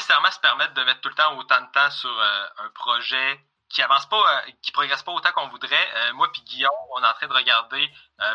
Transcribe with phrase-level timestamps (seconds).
[0.00, 3.82] nécessairement se permettre de mettre tout le temps autant de temps sur un projet qui
[3.82, 4.24] avance pas,
[4.62, 5.88] qui progresse pas autant qu'on voudrait.
[6.14, 7.88] moi puis Guillaume, on est en train de regarder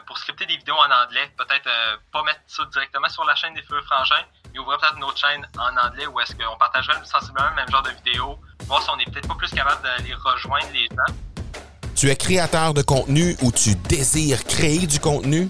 [0.05, 1.67] pour scripter des vidéos en anglais, peut-être
[2.13, 4.23] pas mettre ça directement sur la chaîne des Feux Frangins,
[4.53, 7.69] mais ouvrir peut-être une autre chaîne en anglais où est-ce qu'on partagerait sensiblement le même
[7.69, 11.13] genre de vidéos, voir si on est peut-être pas plus capable d'aller rejoindre les gens.
[11.95, 15.49] Tu es créateur de contenu ou tu désires créer du contenu?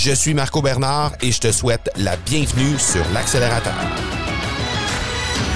[0.00, 3.74] Je suis Marco Bernard et je te souhaite la bienvenue sur l'accélérateur.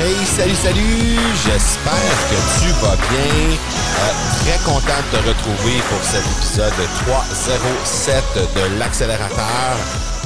[0.00, 1.16] Hey, salut, salut!
[1.44, 3.54] J'espère que tu vas bien.
[3.54, 6.72] Euh, très content de te retrouver pour cet épisode
[7.06, 8.24] 307
[8.56, 9.76] de l'accélérateur.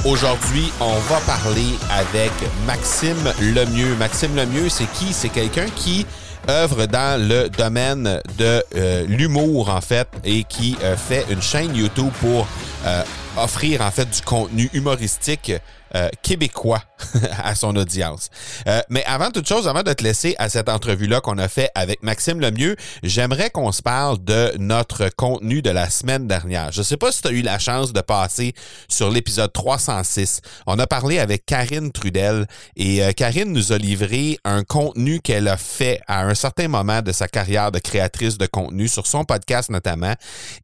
[0.06, 2.32] Aujourd'hui, on va parler avec
[2.66, 3.96] Maxime Lemieux.
[3.96, 5.12] Maxime Lemieux, c'est qui?
[5.12, 6.06] C'est quelqu'un qui
[6.48, 11.74] œuvre dans le domaine de euh, l'humour en fait et qui euh, fait une chaîne
[11.74, 12.46] YouTube pour
[12.86, 13.02] euh,
[13.36, 15.52] offrir en fait du contenu humoristique
[15.94, 16.82] euh, québécois
[17.44, 18.28] à son audience.
[18.66, 21.70] Euh, mais avant toute chose, avant de te laisser à cette entrevue-là qu'on a fait
[21.76, 26.72] avec Maxime Lemieux, j'aimerais qu'on se parle de notre contenu de la semaine dernière.
[26.72, 28.52] Je ne sais pas si tu as eu la chance de passer
[28.88, 30.40] sur l'épisode 306.
[30.66, 35.46] On a parlé avec Karine Trudel et euh, Karine nous a livré un contenu qu'elle
[35.46, 39.24] a fait à un certain moment de sa carrière de créatrice de contenu sur son
[39.24, 40.14] podcast notamment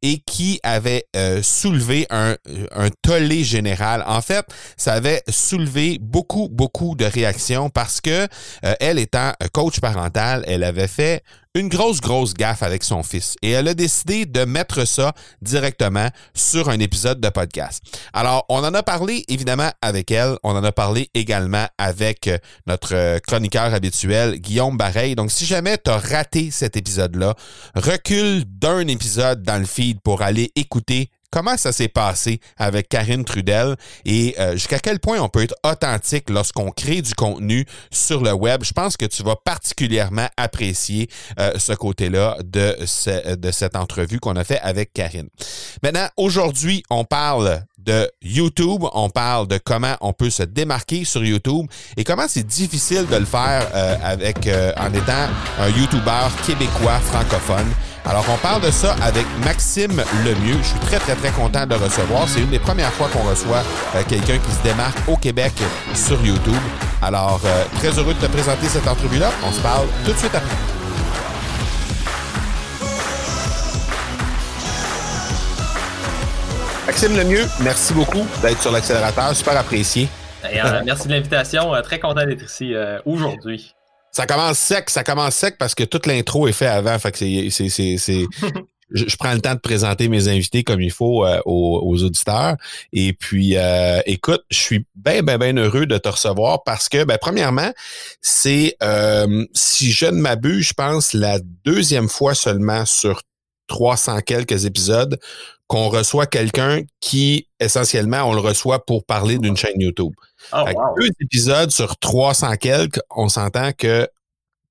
[0.02, 1.06] et qui avait
[1.42, 2.36] soulevé un,
[2.72, 4.04] un tollé général.
[4.06, 4.44] En fait,
[4.76, 8.28] ça avait soulevé beaucoup, beaucoup de réactions parce que
[8.64, 11.22] euh, elle étant coach parental, elle avait fait
[11.54, 16.08] une grosse, grosse gaffe avec son fils et elle a décidé de mettre ça directement
[16.34, 17.82] sur un épisode de podcast.
[18.14, 22.38] Alors, on en a parlé évidemment avec elle, on en a parlé également avec euh,
[22.66, 25.14] notre euh, chroniqueur habituel, Guillaume Bareil.
[25.14, 27.34] Donc, si jamais tu as raté cet épisode-là,
[27.74, 33.24] recule d'un épisode dans le feed pour aller écouter comment ça s'est passé avec Karine
[33.24, 38.22] Trudel et euh, jusqu'à quel point on peut être authentique lorsqu'on crée du contenu sur
[38.22, 38.62] le web?
[38.62, 41.08] Je pense que tu vas particulièrement apprécier
[41.40, 45.28] euh, ce côté-là de, cette entrevue qu'on a fait avec Karine.
[45.82, 51.24] Maintenant, aujourd'hui, on parle de YouTube, on parle de comment on peut se démarquer sur
[51.24, 51.66] YouTube
[51.96, 55.28] et comment c'est difficile de le faire euh, avec en étant
[55.58, 57.72] un YouTuber québécois francophone.
[58.04, 60.58] Alors, on parle de ça avec Maxime Lemieux.
[60.58, 62.28] Je suis très, très, très content de recevoir.
[62.28, 63.62] C'est une des premières fois qu'on reçoit
[63.94, 65.52] euh, quelqu'un qui se démarque au Québec
[65.94, 66.52] sur YouTube.
[67.00, 69.30] Alors, euh, très heureux de te présenter cette entrevue-là.
[69.46, 70.56] On se parle tout de suite après.
[76.86, 79.34] Maxime Lemieux, merci beaucoup d'être sur l'accélérateur.
[79.36, 80.08] Super apprécié.
[80.44, 81.72] Euh, merci de l'invitation.
[81.84, 82.74] très content d'être ici
[83.06, 83.76] aujourd'hui.
[84.12, 86.98] Ça commence sec, ça commence sec parce que toute l'intro est faite avant.
[86.98, 88.26] Fait que c'est, c'est, c'est,
[88.90, 92.56] je, prends le temps de présenter mes invités comme il faut euh, aux, auditeurs.
[92.92, 97.04] Et puis, euh, écoute, je suis bien, bien, bien heureux de te recevoir parce que,
[97.04, 97.72] ben, premièrement,
[98.20, 103.22] c'est, euh, si je ne m'abuse, je pense la deuxième fois seulement sur
[103.68, 105.18] 300 quelques épisodes
[105.66, 110.12] qu'on reçoit quelqu'un qui, essentiellement, on le reçoit pour parler d'une chaîne YouTube.
[110.52, 110.64] Oh,
[110.98, 114.08] deux épisodes sur 300 quelques, on s'entend que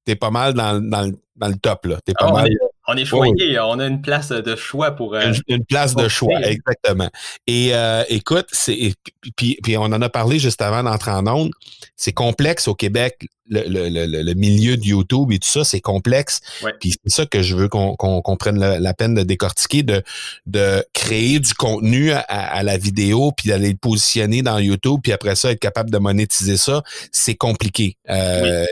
[0.06, 1.86] t'es pas mal dans, dans, dans le top.
[1.86, 2.00] Là.
[2.06, 2.50] T'es pas ah, mal...
[2.92, 5.16] On est choyé, on a une place de choix pour.
[5.16, 7.10] Euh, une, place de choix, exactement.
[7.48, 8.94] Et euh, écoute, c'est
[9.36, 11.52] puis, puis on en a parlé juste avant d'entrer en onde.
[11.96, 15.82] C'est complexe au Québec, le, le, le, le, milieu de YouTube et tout ça, c'est
[15.82, 16.40] complexe.
[16.80, 20.02] Puis c'est ça que je veux qu'on qu'on prenne la, peine de décortiquer, de,
[20.46, 25.36] de créer du contenu à, la vidéo, puis d'aller le positionner dans YouTube, puis après
[25.36, 26.82] ça, être capable de monétiser ça,
[27.12, 27.98] c'est compliqué.
[28.10, 28.66] Euh,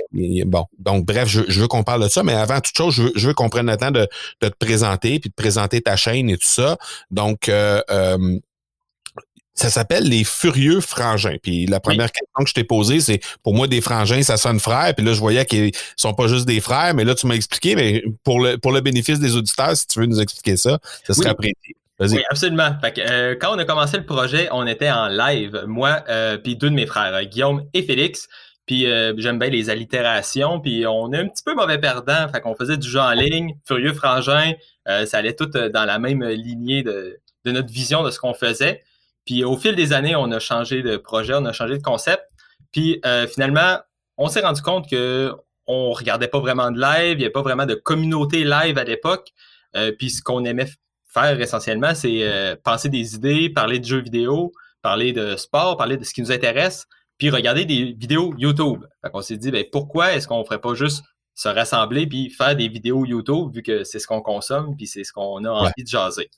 [0.46, 3.04] Bon, donc bref, je, je veux qu'on parle de ça, mais avant toute chose, je
[3.04, 4.08] veux, je veux qu'on prenne le temps de
[4.42, 6.78] de, te présenter, puis de présenter ta chaîne et tout ça.
[7.12, 8.38] Donc, euh, euh,
[9.54, 11.36] ça s'appelle les Furieux Frangins.
[11.42, 14.60] Puis la première question que je t'ai posée, c'est pour moi, des frangins, ça sonne
[14.60, 14.96] frère.
[14.96, 17.76] Puis là, je voyais qu'ils sont pas juste des frères, mais là, tu m'as expliqué.
[17.76, 21.14] Mais pour le, pour le bénéfice des auditeurs, si tu veux nous expliquer ça, ça
[21.14, 21.76] serait apprécié.
[22.00, 22.70] Oui, absolument.
[23.00, 26.02] Euh, quand on a commencé le projet, on était en live, moi
[26.42, 28.30] puis deux de mes frères, Guillaume et Félix.
[28.70, 30.60] Puis euh, j'aime bien les allitérations.
[30.60, 32.30] Puis on est un petit peu mauvais perdant.
[32.32, 34.54] Fait qu'on faisait du jeu en ligne, Furieux Frangin.
[34.88, 38.36] Euh, ça allait tout euh, dans la même lignée de, notre vision de ce qu'on
[38.36, 38.84] faisait.
[39.26, 42.22] Puis au fil des années, on a changé de projet, on a changé de concept.
[42.72, 43.02] Puis
[43.34, 43.80] finalement,
[44.18, 45.34] on s'est rendu compte que
[45.66, 48.84] on regardait pas vraiment de live, il n'y avait pas vraiment de communauté live à
[48.84, 49.30] l'époque.
[49.98, 50.68] Puis ce qu'on aimait
[51.12, 54.52] faire essentiellement, c'est penser des idées, parler de jeux vidéo,
[54.84, 56.86] parler de sport, parler de ce qui nous intéresse,
[57.20, 58.86] puis regarder des vidéos YouTube.
[59.04, 61.04] Fait qu'on s'est dit, ben, pourquoi est-ce qu'on ferait pas juste
[61.36, 65.06] se rassembler puis faire des vidéos YouTube vu que c'est ce qu'on consomme puis c'est
[65.06, 66.30] ce qu'on a envie de jaser.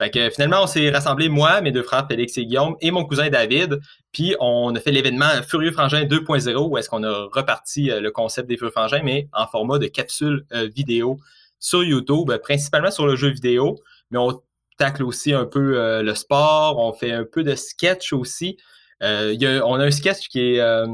[0.00, 3.04] Fait que finalement on s'est rassemblé moi, mes deux frères Félix et Guillaume et mon
[3.04, 3.80] cousin David,
[4.12, 8.10] puis on a fait l'événement Furieux Frangin 2.0 où est-ce qu'on a reparti euh, le
[8.10, 11.18] concept des Furieux Frangins mais en format de capsule euh, vidéo
[11.58, 13.76] sur YouTube, principalement sur le jeu vidéo,
[14.10, 14.40] mais on
[14.78, 18.56] tacle aussi un peu euh, le sport, on fait un peu de sketch aussi.
[19.02, 20.84] Y a, on a un sketch qui est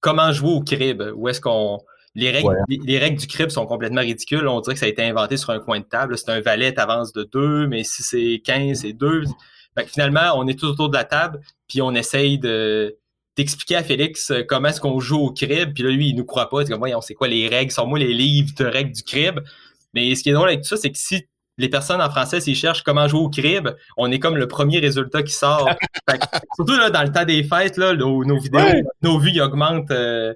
[0.00, 1.80] comment jouer au crib, où est-ce qu'on
[2.14, 4.46] les règles, les, règles du crib sont complètement ridicules.
[4.46, 6.16] On dirait que ça a été inventé sur un coin de table.
[6.16, 9.24] C'est un valet, avance de deux, mais si c'est 15, c'est deux.
[9.86, 12.96] finalement, on est tout autour de la table, puis on essaye de
[13.36, 15.74] d'expliquer à Félix euh, comment est-ce qu'on joue au crib.
[15.74, 16.64] Puis là, lui, il nous croit pas.
[16.64, 17.72] C'est comme, voyons, c'est quoi les règles?
[17.72, 19.40] Sont moi les livres de règles du crib.
[19.92, 21.26] Mais ce qui est drôle avec tout ça, c'est que si
[21.58, 24.78] les personnes en français, s'ils cherchent comment jouer au crib, on est comme le premier
[24.80, 25.68] résultat qui sort.
[26.56, 30.34] surtout là, dans le temps des fêtes, là, nos, vidéos, nos vues augmentent euh,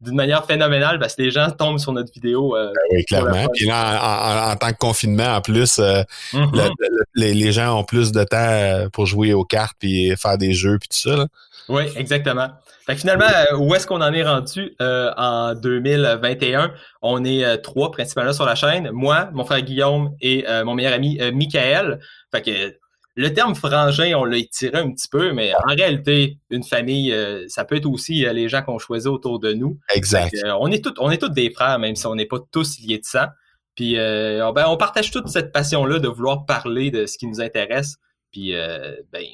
[0.00, 2.54] d'une manière phénoménale parce que les gens tombent sur notre vidéo.
[2.54, 3.46] Euh, ben oui, clairement.
[3.54, 6.70] Puis là, en, tant que confinement, en plus, euh, mm-hmm.
[7.14, 10.88] les, gens ont plus de temps pour jouer aux cartes et faire des jeux puis
[10.88, 11.26] tout ça.
[11.68, 12.48] Oui, exactement.
[12.86, 13.26] Fait finalement,
[13.58, 16.72] où est-ce qu'on en est rendu en 2021?
[17.02, 18.90] On est trois principalement sur la chaîne.
[18.90, 22.00] Moi, mon frère Guillaume et mon meilleur ami Michael.
[22.32, 22.74] Fait que
[23.18, 27.46] le terme frangin, on l'a étiré un petit peu, mais en réalité, une famille, euh,
[27.48, 29.76] ça peut être aussi euh, les gens qu'on choisit autour de nous.
[29.92, 30.32] Exact.
[30.44, 32.78] Euh, on est tous, on est tous des frères, même si on n'est pas tous
[32.78, 33.26] liés de sang.
[33.74, 37.96] Puis, ben, on partage toute cette passion-là de vouloir parler de ce qui nous intéresse.
[38.32, 38.52] Puis,
[39.12, 39.24] ben,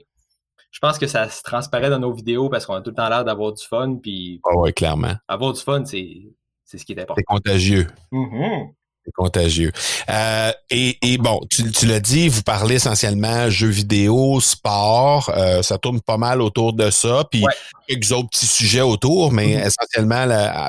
[0.75, 3.09] je pense que ça se transparaît dans nos vidéos parce qu'on a tout le temps
[3.09, 3.97] l'air d'avoir du fun.
[4.03, 5.15] Puis, ah ouais, clairement.
[5.29, 6.35] Avoir du fun, c'est,
[6.65, 7.15] c'est ce qui est important.
[7.17, 7.87] C'est contagieux.
[8.11, 8.73] Mm-hmm.
[9.05, 9.71] C'est contagieux.
[10.09, 15.63] Euh, et, et, bon, tu, tu l'as dit, vous parlez essentiellement jeux vidéo, sport, euh,
[15.63, 17.45] ça tourne pas mal autour de ça, puis
[17.87, 19.67] quelques autres petits sujets autour, mais mm-hmm.
[19.67, 20.27] essentiellement,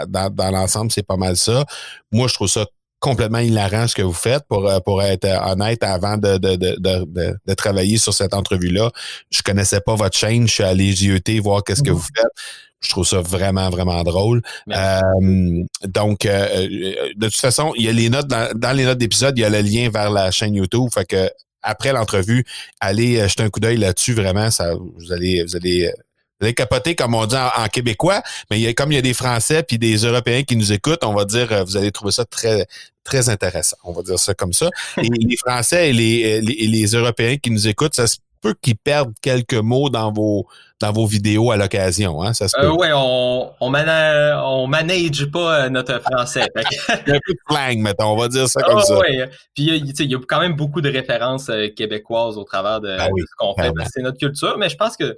[0.07, 1.65] dans, dans l'ensemble, c'est pas mal ça.
[2.11, 2.67] Moi, je trouve ça
[3.05, 4.43] complètement hilarant ce que vous faites.
[4.49, 8.89] Pour, euh, pour être honnête, avant de, de, de, de, de travailler sur cette entrevue-là,
[9.29, 10.47] je connaissais pas votre chaîne.
[10.47, 12.33] Je suis allé jeter voir qu'est-ce que vous faites.
[12.81, 14.41] Je trouve ça vraiment, vraiment drôle.
[14.71, 16.67] Euh, donc, euh,
[17.15, 19.49] de toute façon, il y a les notes, dans, les notes d'épisode, il y a
[19.49, 20.89] le lien vers la chaîne YouTube.
[20.91, 21.29] Fait que
[21.61, 22.43] après l'entrevue,
[22.79, 24.13] allez jeter un coup d'œil là-dessus.
[24.13, 25.91] Vraiment, ça, vous allez, vous allez,
[26.51, 29.13] capoter, comme on dit en, québécois, mais il y a, comme il y a des
[29.13, 32.67] Français puis des Européens qui nous écoutent, on va dire, vous allez trouver ça très,
[33.03, 33.77] très intéressant.
[33.83, 34.69] On va dire ça comme ça.
[34.97, 38.17] Et les Français et les, les, les Européens qui nous écoutent, ça se
[38.53, 40.45] qu'ils perdent quelques mots dans vos
[40.81, 42.33] dans vos vidéos à l'occasion, hein?
[42.33, 46.45] Ça se euh, ouais, on on, on manage pas euh, notre français.
[46.55, 48.97] il y a un peu de slang, mettons, on va dire ça comme ah, ça.
[48.97, 49.29] Ouais.
[49.53, 53.09] Puis il y a quand même beaucoup de références euh, québécoises au travers de, ben
[53.17, 53.71] ce qu'on fait.
[53.93, 55.15] C'est notre culture, mais je pense que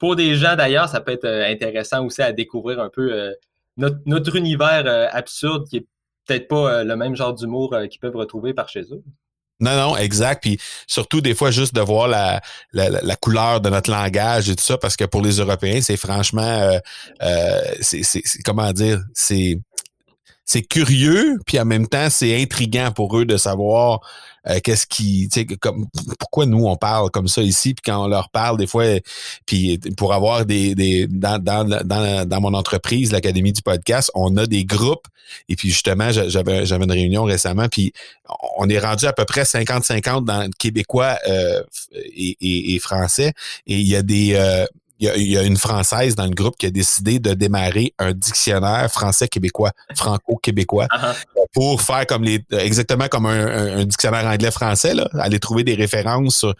[0.00, 3.32] pour des gens d'ailleurs, ça peut être intéressant aussi à découvrir un peu
[3.76, 5.86] notre, notre univers absurde qui est
[6.26, 9.04] peut-être pas le même genre d'humour qu'ils peuvent retrouver par chez eux.
[9.60, 10.42] Non, non, exact.
[10.42, 12.40] Puis surtout, des fois, juste de voir la,
[13.20, 16.78] couleur de notre langage et tout ça, parce que pour les Européens, c'est franchement, euh,
[17.22, 18.02] euh, c'est,
[18.44, 19.60] comment dire, c'est
[20.44, 24.00] c'est curieux, puis en même temps, c'est intriguant pour eux de savoir
[24.48, 25.28] euh, qu'est-ce qui,
[25.60, 25.86] comme
[26.18, 28.84] pourquoi nous on parle comme ça ici, puis quand on leur parle des fois,
[29.46, 34.36] puis pour avoir des, des dans, dans, dans, dans mon entreprise, l'académie du podcast, on
[34.38, 35.06] a des groupes,
[35.48, 37.92] et puis justement, j'avais j'avais une réunion récemment, puis
[38.56, 43.34] on est rendu à peu près 50-50 dans québécois euh, et, français,
[43.66, 44.64] et il y a des euh,
[45.00, 48.90] il y, a, une Française dans le groupe qui a décidé de démarrer un dictionnaire
[48.90, 51.14] français-québécois, franco-québécois, uh-huh.
[51.54, 56.54] pour faire comme les exactement comme un, dictionnaire anglais-français, aller trouver des références sur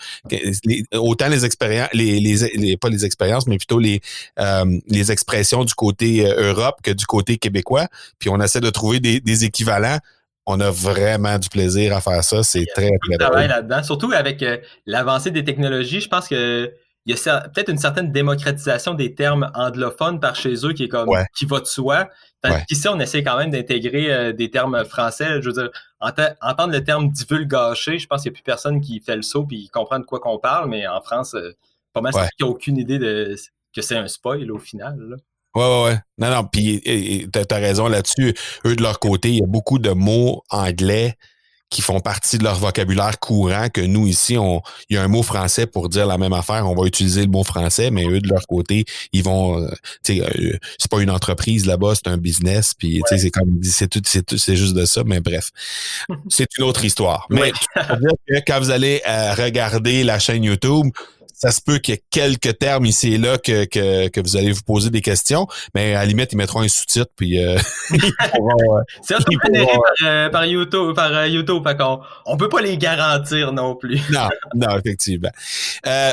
[0.94, 4.00] autant les expériences, les, les, pas les expériences, mais plutôt les
[4.38, 7.88] euh, les expressions du côté euh, Europe que du côté québécois.
[8.18, 9.98] Puis on essaie de trouver des, des équivalents
[10.46, 12.42] on a vraiment du plaisir à faire ça.
[12.42, 13.82] C'est très, très travail là-dedans.
[13.82, 14.56] Surtout avec euh,
[14.86, 16.72] l'avancée des technologies, je pense que
[17.06, 20.88] il y a peut-être une certaine démocratisation des termes anglophones par chez eux qui est
[20.88, 22.08] comme qui va de soi.
[22.70, 25.42] Ici, on essaie quand même d'intégrer euh, des termes français.
[25.42, 29.00] Je veux dire, entendre le terme divulgaché, je pense qu'il n'y a plus personne qui
[29.00, 31.54] fait le saut et qui comprend de quoi qu'on parle, mais en France, euh,
[31.92, 32.28] pas mal ouais.
[32.36, 33.34] qui n'a aucune idée de
[33.74, 34.96] que c'est un spoil au final.
[34.98, 35.16] Là.
[35.54, 35.98] Ouais, ouais, ouais.
[36.18, 38.34] Non, non, puis tu as raison là-dessus.
[38.64, 41.16] Eux, de leur côté, il y a beaucoup de mots anglais
[41.70, 45.08] qui font partie de leur vocabulaire courant que nous ici, on, il y a un
[45.08, 48.20] mot français pour dire la même affaire, on va utiliser le mot français, mais eux
[48.20, 49.70] de leur côté, ils vont, euh,
[50.02, 53.88] tu euh, c'est pas une entreprise là-bas, c'est un business, puis sais c'est comme, c'est
[53.88, 55.50] tout, c'est c'est juste de ça, mais bref,
[56.28, 57.26] c'est une autre histoire.
[57.30, 57.52] Mais
[58.46, 60.88] quand vous allez euh, regarder la chaîne YouTube,
[61.40, 64.36] ça se peut qu'il y ait quelques termes ici et là que, que, que, vous
[64.36, 67.56] allez vous poser des questions, mais à la limite, ils mettront un sous-titre, puis euh,
[67.94, 73.54] euh C'est par, euh, par YouTube, par YouTube, fait qu'on on peut pas les garantir
[73.54, 74.02] non plus.
[74.10, 75.30] non, non, effectivement.
[75.86, 76.12] Euh,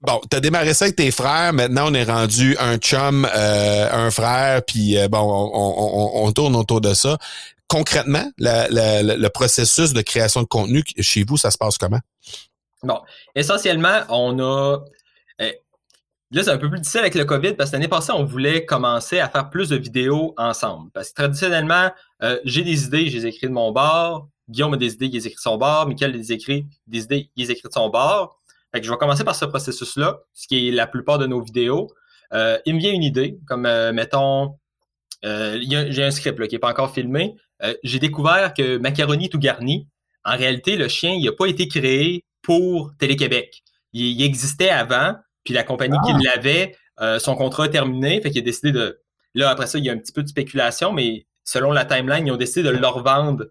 [0.00, 1.54] Bon, t'as démarré ça avec tes frères.
[1.54, 6.54] Maintenant, on est rendu un chum, euh, un frère, puis bon, on, on, on, tourne
[6.56, 7.16] autour de ça.
[7.68, 12.00] Concrètement, la, la, le processus de création de contenu chez vous, ça se passe comment?
[12.84, 13.00] Bon,
[13.34, 14.84] essentiellement, on a.
[15.38, 15.58] Eh,
[16.30, 18.64] là, c'est un peu plus difficile avec le COVID parce que l'année passée, on voulait
[18.64, 20.90] commencer à faire plus de vidéos ensemble.
[20.92, 21.90] Parce que traditionnellement,
[22.22, 24.28] euh, j'ai des idées, je les de mon bord.
[24.48, 25.88] Guillaume a des idées, il les écrit de son bord.
[25.88, 28.38] Michael a des, idées, il les écrit de son bord.
[28.72, 31.40] Fait que je vais commencer par ce processus-là, ce qui est la plupart de nos
[31.40, 31.90] vidéos.
[32.32, 34.58] Euh, il me vient une idée, comme euh, mettons,
[35.22, 37.34] j'ai un script qui n'est pas encore filmé.
[37.82, 39.88] j'ai découvert que macaroni tout garni,
[40.24, 43.62] en réalité, le chien, il n'a pas été créé pour Télé-Québec.
[43.92, 46.18] Il, existait avant, puis la compagnie qui ah.
[46.22, 49.00] l'avait, euh, son contrat est terminé, fait qu'il a décidé de...
[49.34, 52.26] Là, après ça, il y a un petit peu de spéculation, mais selon la timeline,
[52.26, 53.46] ils ont décidé de le revendre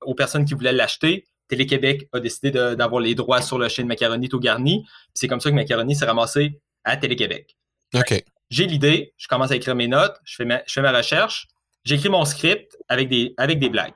[0.00, 1.26] aux personnes qui voulaient l'acheter.
[1.48, 4.86] Télé-Québec a décidé d'avoir les droits sur le chien de macaroni tout garni.
[5.14, 7.56] C'est comme ça que macaroni s'est ramassé à Télé-Québec.
[7.94, 8.24] OK.
[8.50, 11.48] J'ai l'idée, je commence à écrire mes notes, je fais ma, je fais ma recherche,
[11.84, 13.94] j'écris mon script avec des, avec des blagues.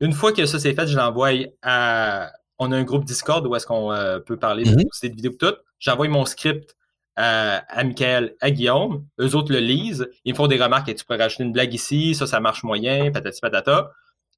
[0.00, 1.30] Une fois que ça c'est fait, je l'envoie
[1.62, 2.32] à,
[2.62, 5.32] on a un groupe Discord où est-ce qu'on euh, peut parler de mm de vidéos
[5.38, 5.54] tout.
[5.78, 6.76] J'envoie mon script
[7.16, 9.04] à, à Michael, à Guillaume.
[9.20, 10.08] Eux autres le lisent.
[10.24, 10.88] Ils me font des remarques.
[10.88, 12.14] Et tu pourrais rajouter une blague ici.
[12.14, 13.10] Ça, ça marche moyen.
[13.10, 13.90] Patati patata.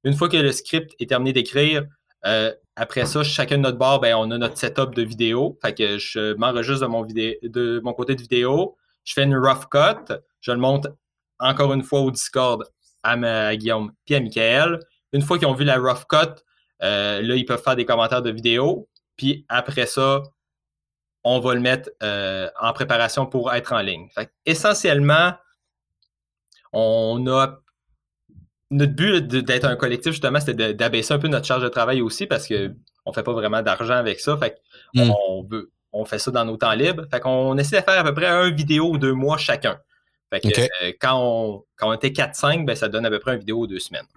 [0.03, 1.83] Une fois que le script est terminé d'écrire,
[2.25, 5.57] euh, après ça, chacun de notre bord, ben, on a notre setup de vidéo.
[5.61, 8.75] Fait que je m'enregistre de mon, vidéo, de mon côté de vidéo.
[9.03, 10.13] Je fais une rough cut.
[10.41, 10.87] Je le monte
[11.39, 12.63] encore une fois au Discord
[13.03, 14.79] à, Guillaume puis à Michael.
[15.13, 16.41] Une fois qu'ils ont vu la rough cut,
[16.83, 18.87] euh, là, ils peuvent faire des commentaires de vidéo.
[19.17, 20.23] Puis après ça,
[21.23, 24.09] on va le mettre euh, en préparation pour être en ligne.
[24.45, 25.33] essentiellement,
[26.71, 27.57] on a
[28.71, 32.25] notre but d'être un collectif, justement, c'était d'abaisser un peu notre charge de travail aussi
[32.25, 32.55] parce qu'on
[33.07, 34.37] ne fait pas vraiment d'argent avec ça.
[34.37, 34.59] Fait
[34.93, 35.09] hmm.
[35.09, 37.05] on veut, on fait ça dans nos temps libres.
[37.09, 39.79] Fait qu'on essaie de faire à peu près un vidéo ou deux mois chacun.
[40.31, 43.33] Fait que euh, quand, on, quand on était 4-5, ben, ça donne à peu près
[43.33, 44.07] une vidéo ou deux semaines.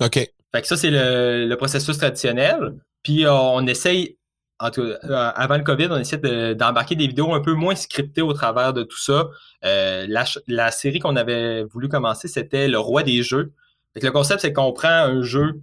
[0.00, 0.32] OK.
[0.52, 2.74] Fait que ça, c'est le, processus traditionnel.
[3.02, 4.18] Puis euh, on essaye,
[4.58, 6.18] en tout, euh, avant le COVID, on essaie
[6.54, 9.28] d'embarquer des vidéos un peu moins scriptées au travers de tout ça.
[9.64, 10.06] Euh,
[10.46, 13.52] la, série qu'on avait voulu commencer, c'était Le Roi des Jeux.
[13.94, 15.60] Fait que le concept, c'est qu'on prend un jeu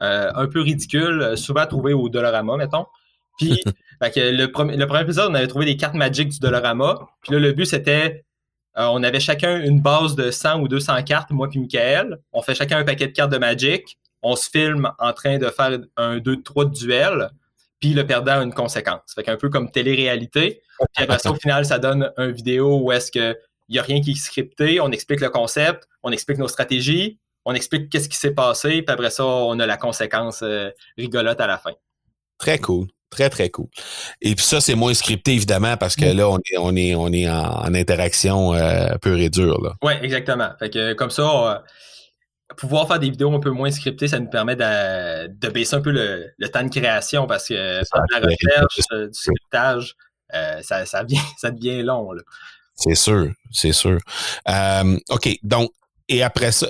[0.00, 2.86] un peu ridicule, souvent trouvé au Dollarama, mettons.
[3.38, 3.62] Puis
[4.00, 6.98] le, premier, le premier épisode, on avait trouvé des cartes magiques du Dollarama.
[7.22, 8.24] Puis là, le but, c'était
[8.74, 12.18] on avait chacun une base de 100 ou 200 cartes, moi puis Michael.
[12.32, 15.48] On fait chacun un paquet de cartes de Magic on se filme en train de
[15.48, 17.30] faire un, deux, trois duels,
[17.80, 19.00] puis le perdant a une conséquence.
[19.14, 20.62] Fait qu'un peu comme télé-réalité.
[20.94, 23.36] Puis après ça, au final, ça donne un vidéo où est-ce que
[23.68, 27.18] il n'y a rien qui est scripté, on explique le concept, on explique nos stratégies,
[27.44, 31.40] on explique qu'est-ce qui s'est passé, puis après ça, on a la conséquence euh, rigolote
[31.40, 31.72] à la fin.
[32.38, 32.88] Très cool.
[33.08, 33.68] Très, très cool.
[34.22, 36.16] Et puis ça, c'est moins scripté, évidemment, parce que mm.
[36.16, 39.76] là, on est, on est, on est en, interaction euh, pure et dure.
[39.82, 40.48] Oui, exactement.
[40.58, 41.58] Fait que comme ça, euh,
[42.56, 45.90] pouvoir faire des vidéos un peu moins scriptées, ça nous permet de, baisser un peu
[45.90, 49.94] le, temps de création parce que la recherche, euh, du scriptage,
[50.34, 51.04] euh, ça, ça,
[51.50, 52.10] devient long.
[52.74, 53.98] C'est sûr, c'est sûr.
[54.48, 55.70] Euh, OK, donc,
[56.08, 56.68] et après ça,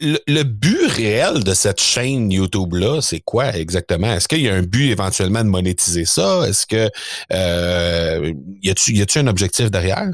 [0.00, 4.12] le, but réel de cette chaîne YouTube-là, c'est quoi exactement?
[4.12, 6.42] Est-ce qu'il y a un but éventuellement de monétiser ça?
[6.48, 6.90] Est-ce que
[7.30, 10.12] y a-tu un objectif derrière?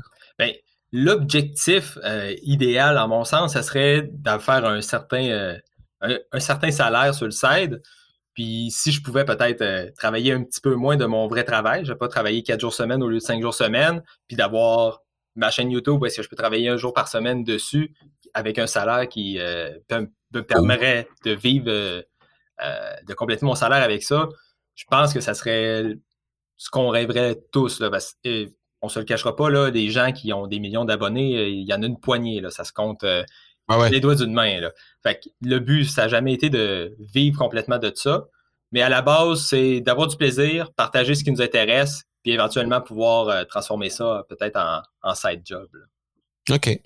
[0.93, 5.59] L'objectif euh, idéal, en mon sens, ce serait de faire un certain, euh,
[6.01, 7.81] un, certain salaire sur le side.
[8.35, 11.85] Puis si je pouvais peut-être euh, travailler un petit peu moins de mon vrai travail,
[11.85, 15.03] je vais pas travailler quatre jours semaine au lieu de cinq jours semaine, puis d'avoir
[15.37, 17.95] ma chaîne YouTube, est-ce que je peux travailler un jour par semaine dessus
[18.35, 24.29] avec un salaire qui me permettrait de vivre, de compléter mon salaire avec ça?
[24.75, 25.85] Je pense que ça serait
[26.57, 27.81] ce qu'on rêverait tous.
[27.81, 27.91] Là,
[28.83, 31.69] on se le cachera pas, là, des gens qui ont des millions d'abonnés, euh, il
[31.69, 33.23] y en a une poignée, là, ça se compte euh,
[33.91, 34.61] les doigts d'une main.
[34.61, 34.73] Là.
[35.03, 38.27] Fait le but, ça n'a jamais été de vivre complètement de ça.
[38.73, 42.81] Mais à la base, c'est d'avoir du plaisir, partager ce qui nous intéresse, puis éventuellement
[42.81, 44.59] pouvoir euh, transformer ça peut-être
[45.03, 45.69] en, side job.
[46.51, 46.81] OK.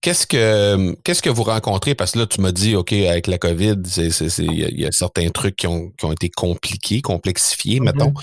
[0.00, 1.94] qu'est-ce que qu'est-ce que vous rencontrez?
[1.94, 5.56] Parce que là, tu m'as dit, OK, avec la COVID, il y, a certains trucs
[5.56, 7.84] qui ont, qui ont été compliqués, complexifiés, mm-hmm.
[7.84, 8.14] mettons.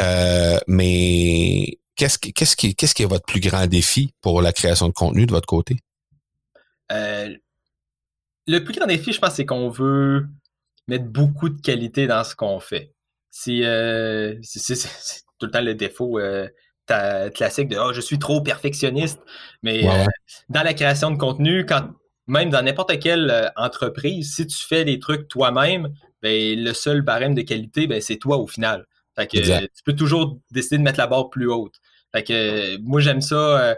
[0.00, 4.88] Euh, mais qu'est-ce qu'est-ce qui qu'est-ce qui est votre plus grand défi pour la création
[4.88, 5.76] de contenu de votre côté?
[6.90, 7.28] Euh,
[8.46, 10.26] le plus grand défi, je pense, c'est qu'on veut
[10.88, 12.94] mettre beaucoup de qualité dans ce qu'on fait.
[13.30, 14.34] C'est euh,
[15.38, 16.48] tout le temps le défaut euh,
[17.34, 19.20] classique de oh, je suis trop perfectionniste.
[19.62, 19.84] Mais
[20.48, 21.90] dans la création de contenu, quand
[22.26, 25.92] même dans n'importe quelle entreprise, si tu fais des trucs toi-même,
[26.22, 28.86] ben, le seul barème de qualité, ben, c'est toi au final.
[29.16, 31.74] Fait que, tu peux toujours décider de mettre la barre plus haute.
[32.12, 33.76] Fait que, moi, j'aime ça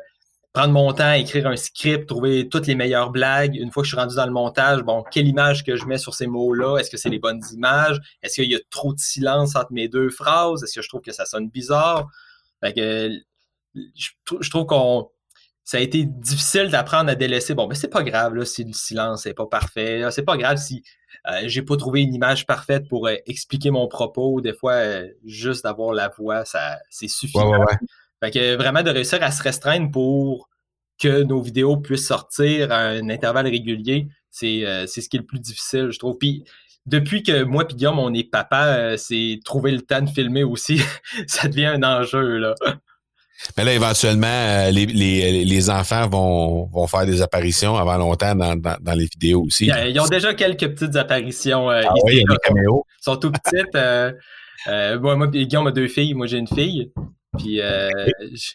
[0.53, 3.57] prendre mon temps, écrire un script, trouver toutes les meilleures blagues.
[3.57, 5.99] Une fois que je suis rendu dans le montage, bon, quelle image que je mets
[5.99, 6.79] sur ces mots-là?
[6.79, 7.99] Est-ce que c'est les bonnes images?
[8.23, 10.63] Est-ce qu'il y a trop de silence entre mes deux phrases?
[10.63, 12.09] Est-ce que je trouve que ça sonne bizarre?
[12.63, 13.11] Que
[13.75, 15.11] je, trouve qu'on
[15.65, 17.55] ça a été difficile d'apprendre à délaisser.
[17.55, 20.03] Bon, mais c'est pas grave là, si le silence n'est pas parfait.
[20.11, 20.83] C'est pas grave si
[21.31, 24.41] euh, j'ai pas trouvé une image parfaite pour euh, expliquer mon propos.
[24.41, 27.65] Des fois, euh, juste d'avoir la voix, ça c'est suffisant.
[28.23, 30.49] Fait que vraiment de réussir à se restreindre pour
[31.01, 35.27] que nos vidéos puissent sortir à un intervalle régulier, c'est euh, ce qui est le
[35.27, 36.19] plus difficile, je trouve.
[36.19, 36.45] Puis
[36.87, 40.45] depuis que moi et Guillaume, on est papa, euh, c'est trouver le temps de filmer
[40.45, 40.81] aussi.
[41.27, 42.55] ça devient un enjeu, là.
[43.57, 48.37] Mais là, éventuellement, euh, les, les, les, enfants vont, vont faire des apparitions avant longtemps
[48.37, 49.67] dans, dans, les vidéos aussi.
[49.67, 51.69] Ils ont déjà quelques petites apparitions.
[51.69, 52.85] ah oui, il y a des caméos.
[53.01, 53.75] Ils sont tout petites.
[55.01, 56.15] moi, moi, Guillaume a deux filles.
[56.15, 56.93] Moi, j'ai une fille.
[57.39, 57.89] Puis euh,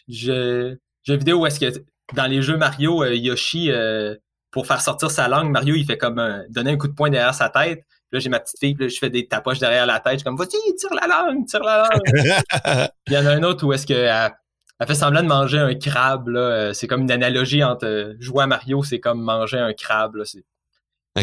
[0.08, 4.14] je, j'ai une vidéo où est-ce que dans les jeux Mario, euh, Yoshi, euh,
[4.50, 7.34] pour faire sortir sa langue, Mario, il fait comme donner un coup de poing derrière
[7.34, 7.84] sa tête.
[8.10, 10.14] Puis là, j'ai ma petite fille, puis là, je fais des tapoches derrière la tête.
[10.14, 12.88] Je suis comme, vas-y, tire la langue, tire la langue.
[13.06, 14.32] il y en a un autre où est-ce qu'elle
[14.80, 16.28] elle fait semblant de manger un crabe.
[16.28, 16.72] Là.
[16.72, 20.14] C'est comme une analogie entre jouer à Mario, c'est comme manger un crabe.
[20.14, 20.24] Là.
[20.24, 20.44] C'est,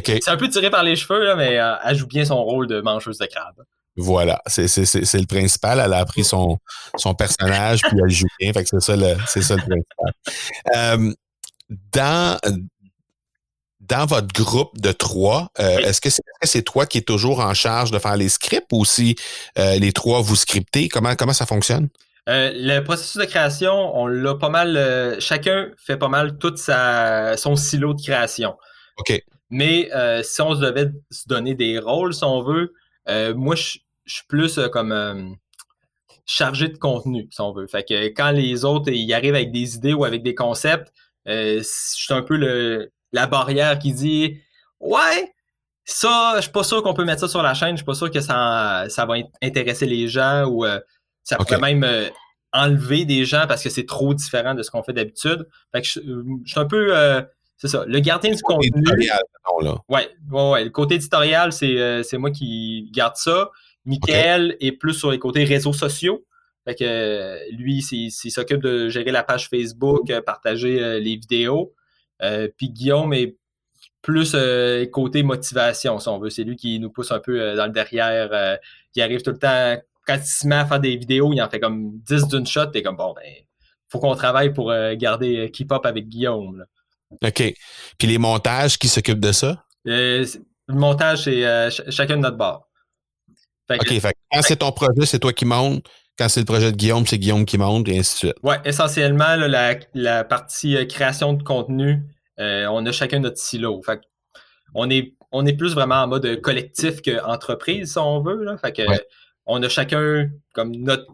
[0.03, 2.81] c'est un peu tiré par les cheveux, là, mais elle joue bien son rôle de
[2.81, 3.63] mangeuse de crabe.
[3.97, 5.79] Voilà, c'est le principal.
[5.79, 6.57] Elle a appris son,
[6.97, 8.51] son personnage, puis elle joue bien.
[8.51, 10.13] Fait que c'est ça le, c'est ça le principal.
[10.75, 11.13] Euh,
[11.93, 12.37] dans,
[13.79, 16.09] dans votre groupe de trois, euh, est-ce que
[16.43, 19.15] c'est toi qui es toujours en charge de faire les scripts ou si
[19.57, 20.89] euh, les trois vous scriptez?
[20.89, 21.89] Comment, comment ça fonctionne?
[22.27, 25.15] le processus de création, on l'a pas mal.
[25.19, 28.55] chacun fait pas mal tout sa, son silo de création.
[28.97, 29.21] OK.
[29.51, 29.91] Mais
[30.23, 32.73] si on se devait se donner des rôles, si on veut,
[33.35, 35.29] moi, je, je suis plus euh, comme euh,
[36.25, 37.67] chargé de contenu, si on veut.
[37.67, 40.91] Fait que quand les autres ils arrivent avec des idées ou avec des concepts,
[41.27, 44.39] euh, je suis un peu le, la barrière qui dit
[44.79, 45.33] Ouais,
[45.83, 47.95] ça, je suis pas sûr qu'on peut mettre ça sur la chaîne, je suis pas
[47.95, 50.65] sûr que ça, ça va intéresser les gens ou
[51.23, 52.11] ça pourrait même
[52.53, 55.47] enlever des gens parce que c'est trop différent de ce qu'on fait d'habitude.
[55.71, 55.99] Fait que je,
[56.45, 56.93] suis un peu
[57.57, 57.85] c'est ça.
[57.87, 58.83] Le gardien du contenu.
[59.07, 59.75] Là.
[59.87, 63.49] Ouais, ouais, ouais, Le côté éditorial, c'est moi qui garde ça.
[63.85, 66.25] Michael est plus sur les côtés réseaux sociaux.
[66.65, 71.73] Fait que lui, il s'occupe de gérer la page Facebook, euh, partager euh, les vidéos.
[72.23, 73.37] Euh, puis Guillaume est
[74.01, 74.35] plus
[74.91, 76.29] côté motivation, si on veut.
[76.29, 78.59] C'est lui qui nous pousse un peu dans le derrière.
[78.95, 81.49] il arrive tout le temps, quand il se met à faire des vidéos, il en
[81.49, 82.67] fait comme 10 d'une shot.
[82.67, 83.23] T'es comme, bon, ben,
[83.89, 86.65] faut qu'on travaille pour garder Keep Up avec Guillaume.
[87.09, 87.53] OK.
[87.97, 89.63] Puis les montages, qui s'occupent de ça?
[89.85, 90.25] le
[90.69, 92.67] montage, c'est chacun de notre bord.
[93.69, 94.01] OK,
[94.31, 95.85] quand c'est ton projet, c'est toi qui montes.
[96.17, 98.35] Quand c'est le projet de Guillaume, c'est Guillaume qui monte, et ainsi de suite.
[98.41, 102.03] Oui, essentiellement, la, partie euh, création de contenu,
[102.39, 103.81] euh, on a chacun notre silo.
[103.81, 103.99] Fait
[104.73, 108.43] on est, on est plus vraiment en mode collectif qu'entreprise, si on veut.
[108.43, 108.57] Là.
[108.57, 108.83] Fait que,
[109.45, 111.05] On a chacun comme notre,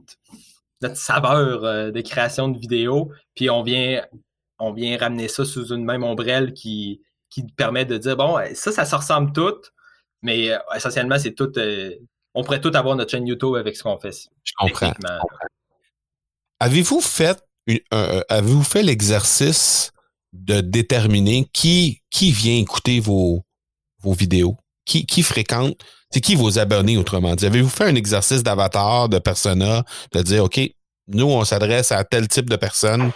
[0.82, 4.06] notre saveur euh, de création de vidéos, puis on vient,
[4.60, 8.72] on vient ramener ça sous une même ombrelle qui, qui permet de dire bon, ça,
[8.72, 9.62] ça se ressemble tout,
[10.22, 11.52] mais essentiellement, c'est tout
[12.34, 14.30] on pourrait tout avoir notre chaîne YouTube avec ce qu'on fait.
[14.44, 14.94] Je comprends.
[16.60, 17.44] Avez-vous fait
[18.30, 19.92] avez-vous fait l'exercice
[20.34, 23.44] de déterminer qui, qui vient écouter vos,
[24.02, 24.58] vos vidéos?
[24.86, 25.78] Qui, qui fréquente?
[26.10, 27.46] C'est qui vos abonnés, autrement dit?
[27.46, 30.60] Avez-vous fait un exercice d'avatar, de persona, de dire, OK,
[31.08, 33.12] nous, on s'adresse à tel type de personne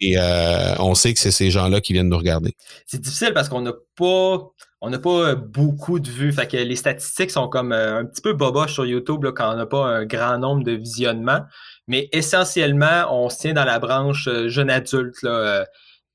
[0.00, 2.54] et euh, on sait que c'est ces gens-là qui viennent nous regarder?
[2.86, 4.50] C'est difficile parce qu'on n'a pas
[4.84, 6.32] on n'a pas euh, beaucoup de vues.
[6.32, 9.52] Fait que les statistiques sont comme euh, un petit peu boboches sur YouTube là, quand
[9.52, 11.42] on n'a pas un grand nombre de visionnements.
[11.86, 15.64] Mais essentiellement, on se tient dans la branche euh, jeune adulte, là,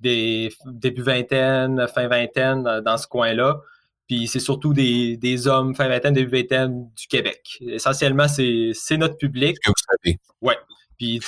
[0.02, 3.62] des début vingtaine, fin vingtaine, dans ce coin-là.
[4.08, 7.58] Puis c'est surtout des, des, hommes fin vingtaine, début vingtaine du Québec.
[7.62, 9.58] Essentiellement, c'est notre public.
[9.64, 10.20] Que vous savez.
[10.42, 10.58] Ouais.
[10.98, 11.20] Puis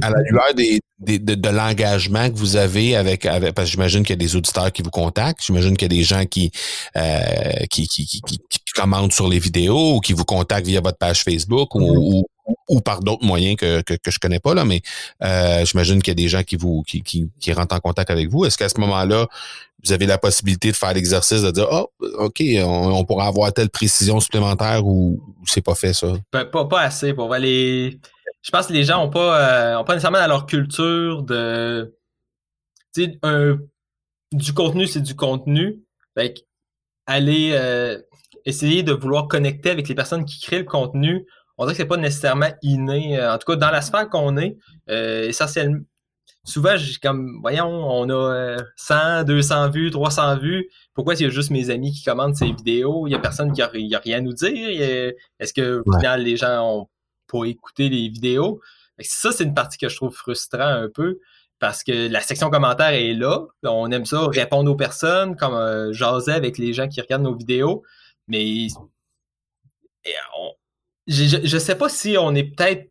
[0.00, 0.80] à la lueur des,
[1.18, 4.72] de, l'engagement que vous avez avec, avec parce que j'imagine qu'il y a des auditeurs
[4.72, 6.50] qui vous contactent, j'imagine qu'il y a des gens qui,
[6.96, 8.38] euh, qui, qui, qui, qui,
[8.74, 12.22] commandent sur les vidéos ou qui vous contactent via votre page Facebook ou, mm-hmm.
[12.68, 14.80] Ou, par d'autres moyens que, que, que je connais pas là, mais
[15.22, 18.28] euh, j'imagine qu'il y a des gens qui vous qui, qui, rentrent en contact avec
[18.28, 18.44] vous.
[18.44, 19.28] Est-ce qu'à ce, moment-là,
[19.84, 23.70] vous avez la possibilité de faire l'exercice de dire oh ok on, pourra avoir telle
[23.70, 26.14] précision supplémentaire ou, c'est pas fait ça?
[26.30, 27.34] Pas, pas, assez pour
[28.42, 31.94] je pense que les gens ont pas, euh, ont pas nécessairement dans leur culture de,
[33.22, 33.58] un,
[34.32, 35.80] du contenu, c'est du contenu.
[36.16, 36.44] Fait
[37.06, 38.00] aller euh,
[38.44, 41.26] essayer de vouloir connecter avec les personnes qui créent le contenu,
[41.62, 43.18] on dirait que c'est pas nécessairement inné.
[43.18, 44.56] Euh, en tout cas, dans la sphère qu'on est,
[44.88, 45.80] essentiellement,
[46.44, 50.68] souvent, comme, voyons, on a 100, 200 vues, 300 vues.
[50.94, 53.06] Pourquoi s'il y a juste mes amis qui commandent ces vidéos?
[53.06, 55.14] Il y a personne qui a, a rien à nous dire.
[55.38, 56.88] Est-ce que, au final, les gens ont
[57.26, 58.60] pour écouter les vidéos?
[59.00, 61.18] Ça, c'est une partie que je trouve frustrant un peu
[61.62, 63.46] parce que la section commentaires est là.
[63.62, 67.36] On aime ça, répondre aux personnes, comme euh, jaser avec les gens qui regardent nos
[67.36, 67.84] vidéos.
[68.26, 68.66] Mais
[71.06, 72.90] je, ne sais pas si on est peut-être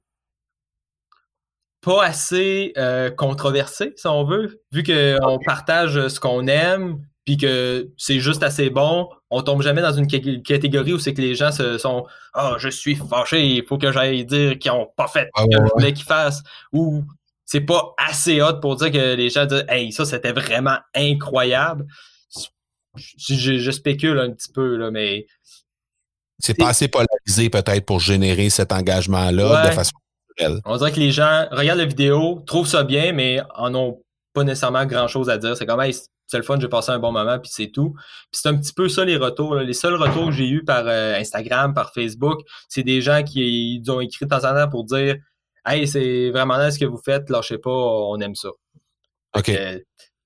[1.82, 7.92] pas assez euh, controversé, si on veut, vu qu'on partage ce qu'on aime, puis que
[7.98, 11.52] c'est juste assez bon, on tombe jamais dans une catégorie où c'est que les gens
[11.52, 15.08] se sont Ah, oh, je suis fâché, il faut que j'aille dire qu'ils ont pas
[15.08, 16.42] fait ce que je voulais qu'ils fassent.
[16.74, 17.04] Ou
[17.46, 21.86] c'est pas assez hot pour dire que les gens disent Hey, ça c'était vraiment incroyable.
[22.96, 25.28] Je, spécule un petit peu, là, mais.
[26.42, 29.94] C'est pas assez polarisé peut-être pour générer cet engagement-là de façon
[30.30, 30.62] naturelle.
[30.66, 34.02] On dirait que les gens regardent la vidéo, trouvent ça bien, mais en ont
[34.34, 35.56] pas nécessairement grand chose à dire.
[35.58, 35.82] C'est comme
[36.32, 37.94] c'est le fun, j'ai passé un bon moment, puis c'est tout.
[38.32, 39.56] Puis c'est un petit peu ça les retours.
[39.56, 43.84] Les seuls retours que j'ai eus par euh, Instagram, par Facebook, c'est des gens qui
[43.90, 45.18] ont écrit de temps en temps pour dire
[45.66, 48.50] Hey, c'est vraiment là ce que vous faites, lâchez pas, on aime ça.
[49.38, 49.50] OK.
[49.50, 49.78] Euh,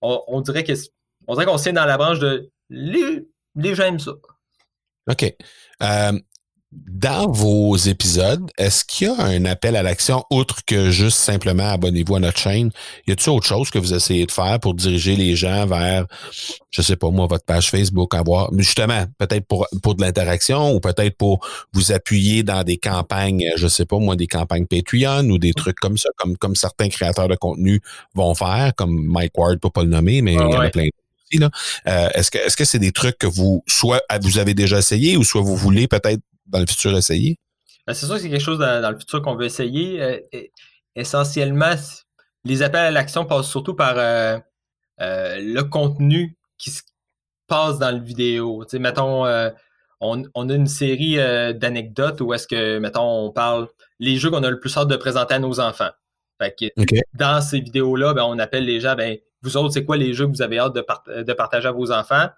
[0.01, 0.73] on, dirait que
[1.27, 4.13] on dirait qu'on signe dans la branche de les, les gens aiment ça.
[5.09, 5.35] OK.
[5.81, 6.11] Euh,
[6.71, 11.69] dans vos épisodes, est-ce qu'il y a un appel à l'action outre que juste simplement
[11.69, 12.71] abonnez-vous à notre chaîne?
[13.07, 16.05] Y a-t-il autre chose que vous essayez de faire pour diriger les gens vers,
[16.71, 20.79] je sais pas moi, votre page Facebook, avoir justement peut-être pour pour de l'interaction ou
[20.79, 25.37] peut-être pour vous appuyer dans des campagnes, je sais pas moi, des campagnes Patreon ou
[25.37, 27.79] des trucs comme ça, comme comme certains créateurs de contenu
[28.15, 30.89] vont faire, comme Mike Ward pour pas le nommer, mais il y en a plein
[31.33, 31.49] là.
[31.87, 35.17] Euh, est-ce que est-ce que c'est des trucs que vous soit vous avez déjà essayé
[35.17, 37.37] ou soit vous voulez peut-être dans le futur essayer?
[37.87, 40.01] Ben, c'est sûr que c'est quelque chose dans, le futur qu'on veut essayer.
[40.01, 40.19] Euh,
[40.95, 41.75] essentiellement,
[42.43, 44.39] les appels à l'action passent surtout par euh,
[44.99, 46.81] le contenu qui se
[47.47, 48.63] passe dans le vidéo.
[48.73, 49.25] Mettons,
[49.99, 51.15] on, a une série
[51.53, 53.67] d'anecdotes où est-ce que, mettons, on parle
[53.99, 55.91] les jeux qu'on a le plus hâte de présenter à nos enfants.
[57.13, 60.25] Dans ces vidéos-là, ben, on appelle les gens, ben, vous autres, c'est quoi les jeux
[60.25, 62.29] que vous avez hâte de, de partager à vos enfants?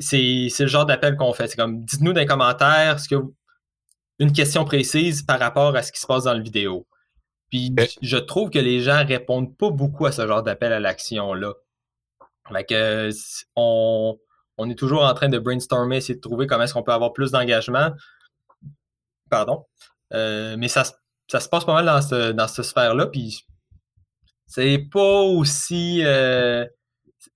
[0.00, 1.48] c'est, le genre d'appel qu'on fait.
[1.48, 3.16] C'est comme, dites-nous dans les commentaires ce que
[4.18, 6.86] une question précise par rapport à ce qui se passe dans la vidéo.
[7.48, 11.54] Puis je trouve que les gens répondent pas beaucoup à ce genre d'appel à l'action-là.
[13.56, 14.18] on,
[14.68, 17.30] est toujours en train de brainstormer, essayer de trouver comment est-ce qu'on peut avoir plus
[17.30, 17.92] d'engagement.
[19.30, 19.64] Pardon.
[20.12, 20.84] Euh, mais ça,
[21.28, 23.06] ça se passe pas mal dans, ce, dans cette sphère-là.
[23.06, 23.46] Puis
[24.50, 26.02] c'est pas aussi.
[26.04, 26.66] Euh,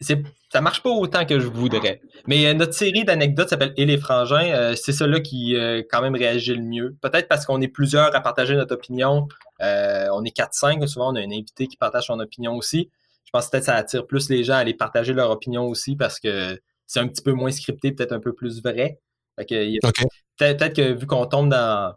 [0.01, 2.01] ça marche pas autant que je voudrais.
[2.27, 4.51] Mais euh, notre série d'anecdotes s'appelle Et les frangins.
[4.53, 6.97] Euh, c'est celle-là qui euh, quand même réagit le mieux.
[7.01, 9.29] Peut-être parce qu'on est plusieurs à partager notre opinion.
[9.61, 12.91] on est 4-5, souvent on a un invité qui partage son opinion aussi.
[13.25, 15.95] Je pense que peut-être ça attire plus les gens à aller partager leur opinion aussi
[15.95, 18.99] parce que c'est un petit peu moins scripté, peut-être un peu plus vrai.
[19.37, 21.95] Peut-être que vu qu'on tombe dans,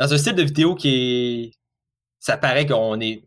[0.00, 1.52] dans un style de vidéo qui est.
[2.18, 3.24] Ça paraît qu'on est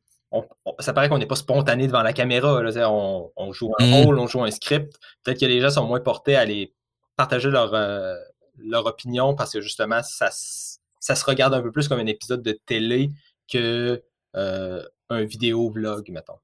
[0.80, 2.62] ça paraît qu'on n'est pas spontané devant la caméra.
[2.90, 3.94] on, joue un mm.
[3.94, 4.98] rôle, on joue un script.
[5.24, 6.74] Peut-être que les gens sont moins portés à aller
[7.16, 8.16] partager leur, euh,
[8.58, 12.42] leur opinion parce que justement, ça, ça se regarde un peu plus comme un épisode
[12.42, 13.12] de télé
[13.52, 14.02] que
[14.36, 16.40] euh, un vidéo vlog, mettons.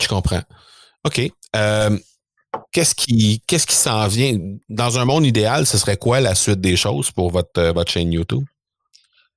[0.00, 0.42] Je comprends.
[1.04, 1.20] OK.
[1.56, 1.98] Euh,
[2.72, 4.36] qu'est-ce qui qu'est-ce qui s'en vient?
[4.68, 8.12] Dans un monde idéal, ce serait quoi la suite des choses pour votre, votre chaîne
[8.12, 8.44] YouTube?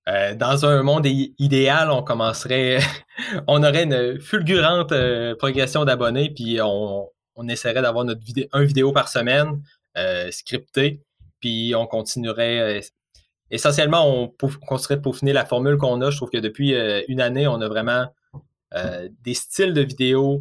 [0.09, 2.79] Euh, dans un monde idéal, on commencerait,
[3.47, 7.09] on aurait une fulgurante euh, progression d'abonnés, puis on,
[7.47, 9.63] essaierait d'avoir notre vidéo, un vidéo par semaine
[9.97, 11.01] euh, scripté,
[11.39, 12.81] puis on continuerait.
[13.49, 16.11] essentiellement, on, continuerait de peaufiner la formule qu'on a.
[16.11, 16.75] Je trouve que depuis
[17.07, 18.07] une année, on a vraiment
[19.23, 20.39] des styles de vidéos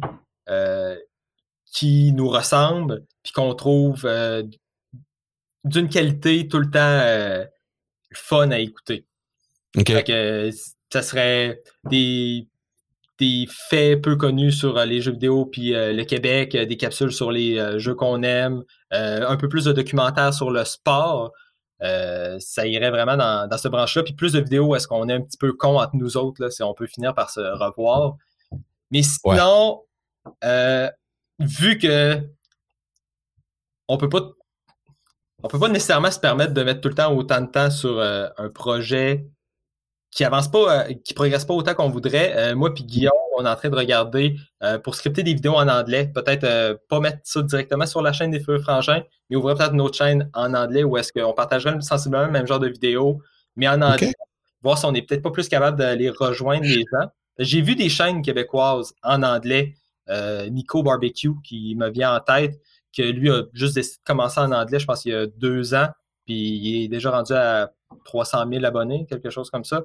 [1.65, 4.07] qui nous ressemblent, puis qu'on trouve
[5.63, 7.49] d'une qualité tout le temps
[8.13, 9.05] fun à écouter.
[9.77, 10.03] Okay.
[10.03, 10.49] que
[10.91, 12.47] ça serait des,
[13.19, 17.79] des faits peu connus sur les jeux vidéo puis le Québec, des capsules sur les
[17.79, 21.31] jeux qu'on aime, un peu plus de documentaires sur le sport.
[21.79, 24.03] ça irait vraiment dans, dans ce branche-là.
[24.03, 26.49] Puis plus de vidéos, est-ce qu'on est un petit peu con entre nous autres, là,
[26.49, 28.17] si on peut finir par se revoir.
[28.91, 29.83] Mais sinon,
[31.39, 32.21] vu que
[33.87, 34.31] on peut pas
[35.43, 37.99] on peut pas nécessairement se permettre de mettre tout le temps autant de temps sur
[37.99, 39.25] euh, un projet
[40.11, 42.33] qui avance pas, euh, qui progresse pas autant qu'on voudrait.
[42.35, 44.35] Euh, moi puis Guillaume, on est en train de regarder
[44.83, 46.11] pour scripter des vidéos en anglais.
[46.13, 49.81] Peut-être pas mettre ça directement sur la chaîne des Feux Frangins, mais ouvrir peut-être une
[49.81, 53.21] autre chaîne en anglais où est-ce qu'on partagerait sensiblement le même genre de vidéos,
[53.55, 54.11] mais en anglais.
[54.61, 57.07] Voir si on est peut-être pas plus capable d'aller rejoindre les gens.
[57.39, 59.73] J'ai vu des chaînes québécoises en anglais,
[60.49, 62.59] Nico Barbecue qui me vient en tête,
[62.95, 65.73] que lui a juste décidé de commencer en anglais, je pense, il y a deux
[65.73, 65.87] ans,
[66.25, 67.71] puis il est déjà rendu à
[68.05, 69.83] 300 000 abonnés, quelque chose comme ça.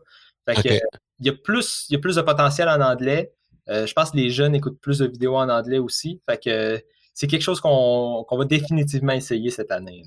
[0.48, 0.74] Fait que,
[1.20, 3.32] il, y a plus, il y a plus de potentiel en anglais.
[3.68, 6.20] Euh, je pense que les jeunes écoutent plus de vidéos en anglais aussi.
[6.28, 6.82] Fait que
[7.14, 10.02] c'est quelque chose qu'on va définitivement essayer cette année.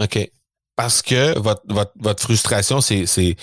[0.00, 0.30] OK.
[0.76, 1.62] Parce que votre,
[1.96, 3.36] votre, frustration, c'est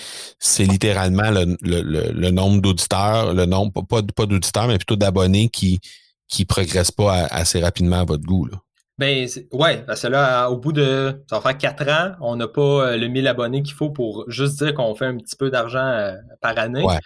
[0.58, 5.80] littéralement le, nombre d'auditeurs, le nombre, pas, pas d'auditeurs, mais plutôt d'abonnés qui,
[6.26, 8.46] qui progresse pas assez rapidement à votre goût.
[8.46, 8.60] Là.
[8.98, 12.48] Ben, ouais, parce que là, au bout de, ça va faire quatre ans, on n'a
[12.48, 15.50] pas euh, le 1000 abonnés qu'il faut pour juste dire qu'on fait un petit peu
[15.50, 16.84] d'argent euh, par année.
[16.84, 16.98] Ouais.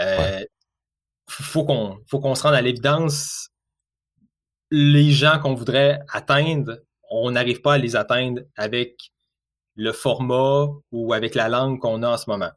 [0.00, 0.44] Euh,
[1.28, 3.48] Faut qu'on, faut qu'on se rende à l'évidence.
[4.70, 6.80] Les gens qu'on voudrait atteindre,
[7.10, 9.10] on n'arrive pas à les atteindre avec
[9.74, 12.50] le format ou avec la langue qu'on a en ce moment.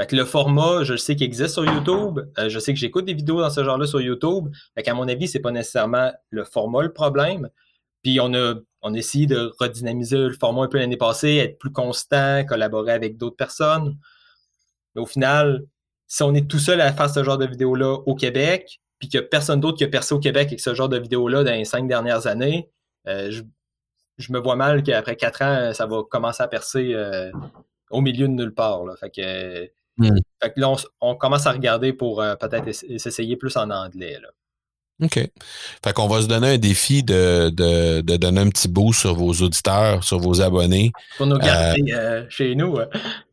[0.00, 2.20] Fait que le format, je sais qu'il existe sur YouTube.
[2.38, 4.48] Euh, je sais que j'écoute des vidéos dans ce genre-là sur YouTube.
[4.74, 7.48] Fait qu'à mon avis, c'est pas nécessairement le format le problème.
[8.04, 11.58] Puis on a, on a essayé de redynamiser le format un peu l'année passée, être
[11.58, 13.96] plus constant, collaborer avec d'autres personnes.
[14.94, 15.64] Mais au final,
[16.06, 19.18] si on est tout seul à faire ce genre de vidéo-là au Québec, puis qu'il
[19.18, 21.52] n'y a personne d'autre qui a percé au Québec avec ce genre de vidéo-là dans
[21.52, 22.70] les cinq dernières années,
[23.08, 23.30] euh,
[24.18, 27.32] je, me vois mal qu'après quatre ans, ça va commencer à percer euh,
[27.90, 28.84] au milieu de nulle part.
[28.84, 28.94] Là.
[28.96, 29.70] Fait que.
[30.42, 34.18] Fait que là, on, commence à regarder pour euh, peut-être s'essayer plus en anglais.
[34.20, 34.28] Là.
[35.02, 35.14] OK.
[35.84, 39.14] Fait qu'on va se donner un défi de, de, de, donner un petit bout sur
[39.14, 40.92] vos auditeurs, sur vos abonnés.
[41.16, 42.78] Pour nous garder euh, euh, chez nous.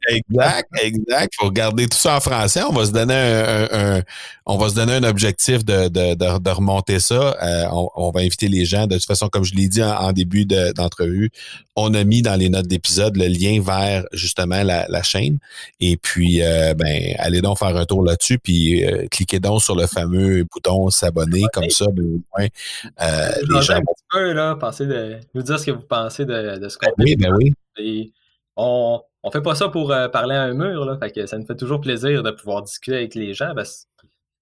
[0.10, 1.34] Exact, exact.
[1.38, 2.62] Faut regarder tout ça en français.
[2.64, 4.02] On va se donner un,
[4.46, 7.38] on va se donner un objectif de, de, de, remonter ça.
[7.42, 8.88] Euh, on, va inviter les gens.
[8.88, 11.30] De toute façon, comme je l'ai dit en, début d'entrevue,
[11.76, 15.38] on a mis dans les notes d'épisode le lien vers justement la, la chaîne.
[15.80, 19.76] Et puis, euh, ben, allez donc faire un tour là-dessus, puis euh, cliquez donc sur
[19.76, 23.76] le fameux bouton s'abonner, comme ça, ben, au moins, les gens.
[23.76, 26.78] Un petit peu, là, pensez de nous dire ce que vous pensez de, de ce
[26.78, 27.54] qu'on ben Oui, ben oui.
[27.78, 28.12] Et
[28.58, 30.98] on, on fait pas ça pour euh, parler à un mur, là.
[30.98, 33.88] Fait que ça nous fait toujours plaisir de pouvoir discuter avec les gens parce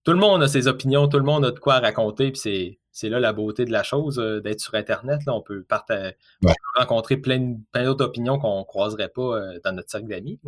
[0.06, 3.10] tout le monde a ses opinions, tout le monde a de quoi raconter, puis c'est,
[3.10, 5.26] là la beauté de la chose, euh, d'être sur Internet.
[5.26, 5.66] Là, on peut
[6.76, 10.40] rencontrer plein, plein d'autres opinions qu'on ne croiserait pas euh, dans notre cercle d'amis.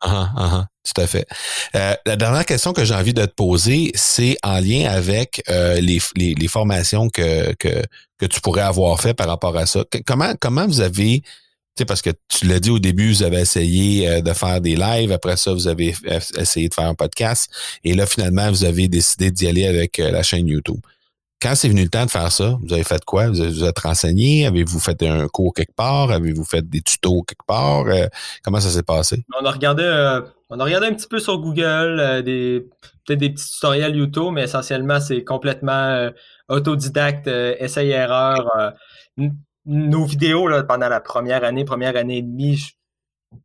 [0.00, 1.26] Ah, ah, ah, tout à fait.
[1.74, 7.08] la dernière question que j'ai envie de te poser, c'est en lien avec les, formations
[7.08, 7.82] que, que,
[8.18, 9.84] que tu pourrais avoir fait par rapport à ça.
[10.06, 11.22] Comment, comment vous avez
[11.78, 14.76] sais, parce que tu l'as dit au début, vous avez essayé euh, de faire des
[14.76, 15.94] lives, après ça, vous avez
[16.36, 17.50] essayé de faire un podcast,
[17.84, 20.80] et là, finalement, vous avez décidé d'y aller avec euh, la chaîne YouTube.
[21.40, 23.28] Quand c'est venu le temps de faire ça, vous avez fait quoi?
[23.28, 24.46] Vous vous êtes renseigné?
[24.46, 26.10] Avez-vous fait un cours quelque part?
[26.10, 27.86] Avez-vous fait des tutos quelque part?
[27.86, 28.06] Euh,
[28.42, 29.22] comment ça s'est passé?
[29.38, 29.84] On a regardé,
[30.48, 34.98] on a regardé un petit peu sur Google, peut-être des petits tutoriels YouTube, mais essentiellement,
[34.98, 36.10] c'est complètement
[36.48, 38.72] autodidacte, essai-erreur
[39.66, 42.58] nos vidéos là, pendant la première année, première année et demie,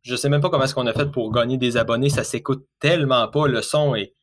[0.02, 2.08] je, sais même pas comment est-ce qu'on a fait pour gagner des abonnés.
[2.08, 3.46] Ça s'écoute tellement pas.
[3.48, 4.14] Le son est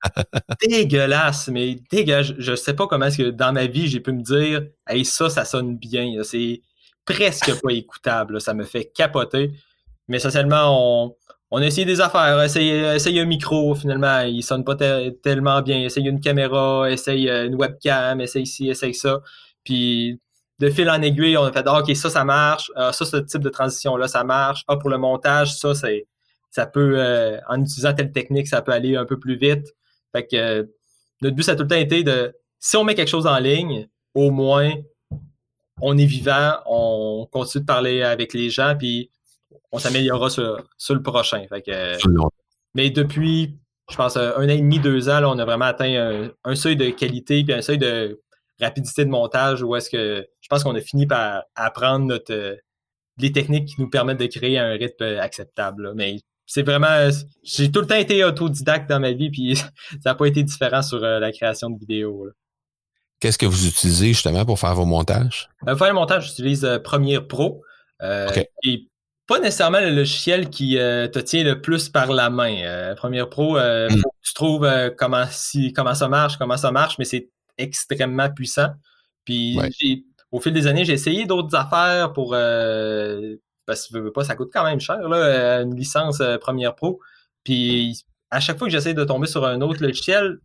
[0.68, 2.32] dégueulasse, mais dégueulasse.
[2.38, 5.28] Je, sais pas comment est-ce que dans ma vie, j'ai pu me dire Hey, ça,
[5.28, 6.22] ça sonne bien.
[6.22, 6.62] C'est
[7.04, 8.40] presque pas écoutable.
[8.40, 9.52] Ça me fait capoter.
[10.06, 11.16] Mais essentiellement, on,
[11.50, 14.76] on a essayé des affaires, essayer, un micro, finalement, il sonne pas
[15.22, 15.80] tellement bien.
[15.80, 19.20] Essayer une caméra, essayer une webcam, essayer ci, essayer ça.
[19.64, 20.20] Puis
[20.58, 22.70] de fil en aiguille, on a fait ah, OK, ça, ça marche.
[22.74, 24.64] Ah, ça, ce type de transition-là, ça marche.
[24.68, 26.06] Ah, pour le montage, ça, c'est
[26.50, 29.74] ça peut, euh, en utilisant telle technique, ça peut aller un peu plus vite.
[30.12, 30.64] Fait que euh,
[31.20, 33.38] notre but, ça a tout le temps été de si on met quelque chose en
[33.38, 34.72] ligne, au moins
[35.80, 39.10] on est vivant, on continue de parler avec les gens, puis
[39.70, 41.46] on s'améliorera sur, le prochain.
[41.48, 41.96] Fait que,
[42.74, 43.54] mais depuis,
[43.88, 46.54] je pense, un an et demi, deux ans, là, on a vraiment atteint un, un
[46.56, 48.20] seuil de qualité puis un seuil de
[48.60, 52.56] rapidité de montage ou est-ce que je pense qu'on a fini par apprendre notre euh,
[53.18, 55.92] les techniques qui nous permettent de créer un rythme acceptable.
[55.96, 57.10] Mais c'est vraiment,
[57.42, 59.56] j'ai tout le temps été autodidacte dans ma vie, puis
[59.90, 62.28] ça n'a pas été différent sur la création de vidéos.
[63.18, 65.48] Qu'est-ce que vous utilisez justement pour faire vos montages?
[65.58, 67.64] pour faire le montage, j'utilise Premiere Pro.
[68.62, 68.86] Et
[69.26, 72.94] pas nécessairement le logiciel qui te tient le plus par la main.
[72.94, 74.00] Premiere Pro, hmm.
[74.22, 78.68] tu trouves comment, si, comment ça marche, comment ça marche, mais c'est extrêmement puissant.
[79.24, 79.58] Puis
[80.30, 84.50] au fil des années, j'ai essayé d'autres affaires pour euh, parce que pas, ça coûte
[84.52, 87.00] quand même cher, là, une licence euh, Premiere Pro.
[87.44, 90.38] Puis à chaque fois que j'essaie de tomber sur un autre logiciel,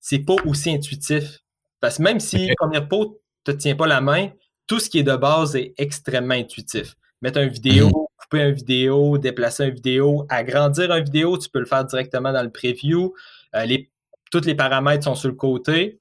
[0.00, 1.40] c'est pas aussi intuitif.
[1.80, 4.30] Parce que même si Premiere Pro te tient pas la main,
[4.66, 6.96] tout ce qui est de base est extrêmement intuitif.
[7.22, 8.06] Mettre une vidéo, mhm.
[8.18, 12.42] couper une vidéo, déplacer une vidéo, agrandir une vidéo, tu peux le faire directement dans
[12.42, 13.14] le preview.
[13.54, 13.90] Euh, les,
[14.30, 16.00] tous les paramètres sont sur le côté.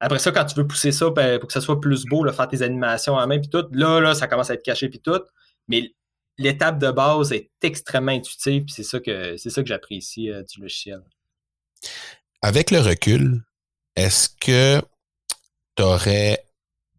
[0.00, 2.48] Après ça, quand tu veux pousser ça ben, pour que ça soit plus beau, faire
[2.48, 5.22] tes animations en main, puis tout, là, là, ça commence à être caché, puis tout.
[5.68, 5.90] Mais
[6.38, 10.42] l'étape de base est extrêmement intuitive, puis c'est ça que c'est ça que j'apprécie euh,
[10.42, 11.02] du logiciel.
[12.42, 13.42] Avec le recul,
[13.96, 14.82] est-ce que
[15.76, 16.44] tu aurais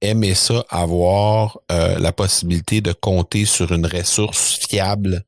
[0.01, 5.23] aimé ça, avoir euh, la possibilité de compter sur une ressource fiable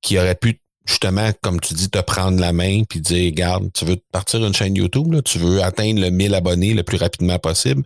[0.00, 3.84] qui aurait pu justement, comme tu dis, te prendre la main puis dire, regarde, tu
[3.84, 7.38] veux partir une chaîne YouTube, là, tu veux atteindre le 1000 abonnés le plus rapidement
[7.38, 7.82] possible.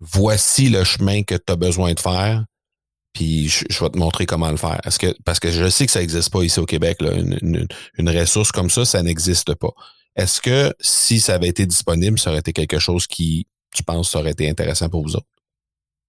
[0.00, 2.44] Voici le chemin que tu as besoin de faire.
[3.12, 4.80] Puis je, vais te montrer comment le faire.
[4.84, 7.00] Est-ce que, parce que je sais que ça n'existe pas ici au Québec.
[7.00, 9.70] Là, une, une, ressource comme ça, ça n'existe pas.
[10.16, 14.16] Est-ce que si ça avait été disponible, ça aurait été quelque chose qui, tu penses,
[14.16, 15.26] aurait été intéressant pour vous autres?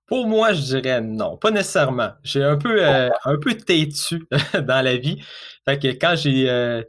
[0.07, 2.11] Pour moi, je dirais non, pas nécessairement.
[2.23, 5.21] J'ai un peu, euh, un peu têtu dans la vie.
[5.65, 6.83] Fait que quand j'ai euh,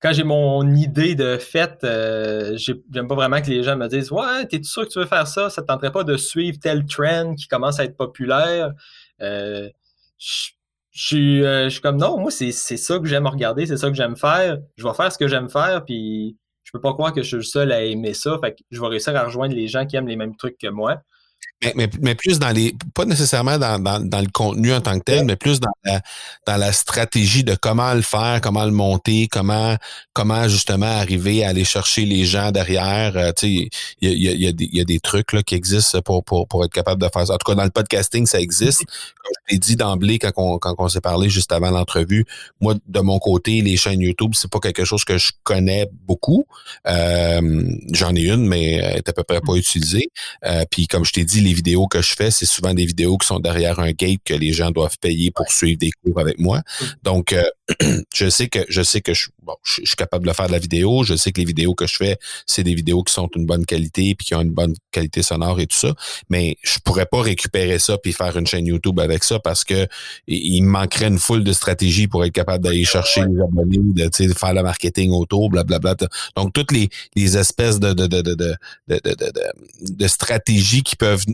[0.00, 4.12] quand j'ai mon idée de fête, euh, j'aime pas vraiment que les gens me disent
[4.12, 5.50] Ouais, t'es sûr que tu veux faire ça?
[5.50, 8.72] Ça te tenterait pas de suivre tel trend qui commence à être populaire?
[9.18, 10.50] je
[10.92, 14.58] suis comme non, moi c'est ça que j'aime regarder, c'est ça que j'aime faire.
[14.76, 17.36] Je vais faire ce que j'aime faire, puis je peux pas croire que je suis
[17.36, 18.38] le seul à aimer ça.
[18.42, 20.68] Fait que je vais réussir à rejoindre les gens qui aiment les mêmes trucs que
[20.68, 21.02] moi.
[21.62, 25.04] Mais, mais, plus dans les, pas nécessairement dans, dans, dans, le contenu en tant que
[25.04, 26.02] tel, mais plus dans la,
[26.46, 29.74] dans la stratégie de comment le faire, comment le monter, comment,
[30.12, 33.16] comment justement arriver à aller chercher les gens derrière.
[33.16, 33.68] Euh, tu sais,
[34.02, 36.46] il y a, y, a des, y a des trucs là, qui existent pour, pour,
[36.46, 37.34] pour être capable de faire ça.
[37.34, 38.84] En tout cas, dans le podcasting, ça existe.
[38.84, 42.26] Comme je l'ai dit d'emblée quand on, quand on s'est parlé juste avant l'entrevue,
[42.60, 46.44] moi, de mon côté, les chaînes YouTube, c'est pas quelque chose que je connais beaucoup.
[46.86, 50.10] Euh, J'en ai une, mais elle est à peu près pas utilisée.
[50.44, 53.16] Euh, puis comme je t'ai dit, les vidéos que je fais, c'est souvent des vidéos
[53.18, 56.38] qui sont derrière un gate que les gens doivent payer pour suivre des cours avec
[56.38, 56.62] moi.
[57.02, 57.44] Donc, euh,
[58.14, 59.28] je sais que je sais que je,
[59.64, 61.04] je, suis capable de faire de la vidéo.
[61.04, 63.64] Je sais que les vidéos que je fais, c'est des vidéos qui sont une bonne
[63.64, 65.94] qualité puis qui ont une bonne qualité sonore et tout ça.
[66.30, 69.86] Mais je pourrais pas récupérer ça puis faire une chaîne YouTube avec ça parce que
[70.26, 74.26] il me manquerait une foule de stratégies pour être capable d'aller chercher les abonnés, de,
[74.28, 75.94] de faire le marketing autour, blablabla.
[76.36, 78.56] Donc, toutes les, les espèces de, de, de, de, de,
[78.88, 79.30] de, de,
[79.80, 81.24] de stratégies qui peuvent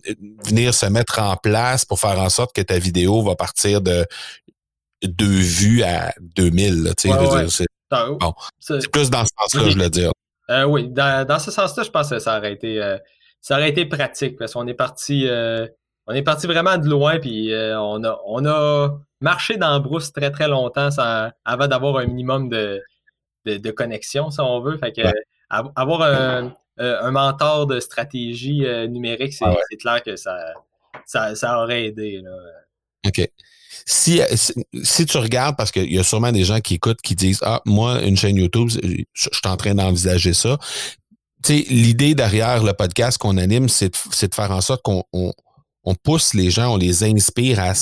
[0.44, 4.06] venir se mettre en place pour faire en sorte que ta vidéo va partir de
[5.02, 6.92] deux vues à 2000.
[6.96, 7.66] Tu sais,
[8.60, 10.12] c'est plus dans ce sens-là, je veux dire.
[10.50, 12.98] Euh, oui, dans, ce sens-là, je pense que ça aurait été, euh,
[13.40, 15.66] ça aurait été pratique parce qu'on est parti, euh,
[16.06, 20.12] on est parti vraiment de loin puis on a, on a marché dans la brousse
[20.12, 20.88] très très longtemps
[21.44, 22.82] avant d'avoir un minimum de,
[23.46, 24.76] de, connexion, si on veut.
[24.78, 25.02] Fait que
[25.48, 30.36] avoir un, un, mentor de stratégie numérique, c'est clair que ça,
[31.06, 32.20] ça, ça aurait aidé.
[32.22, 32.30] Là.
[33.06, 33.28] OK.
[33.86, 34.20] Si,
[34.84, 37.60] si, tu regardes, parce qu'il y a sûrement des gens qui écoutent qui disent Ah,
[37.64, 40.58] moi, une chaîne YouTube, je, suis en train d'envisager ça.
[41.42, 45.02] Tu sais, l'idée derrière le podcast qu'on anime, c'est de, de, faire en sorte qu'on
[45.12, 45.32] on,
[45.82, 47.72] on, pousse les gens, on les inspire à,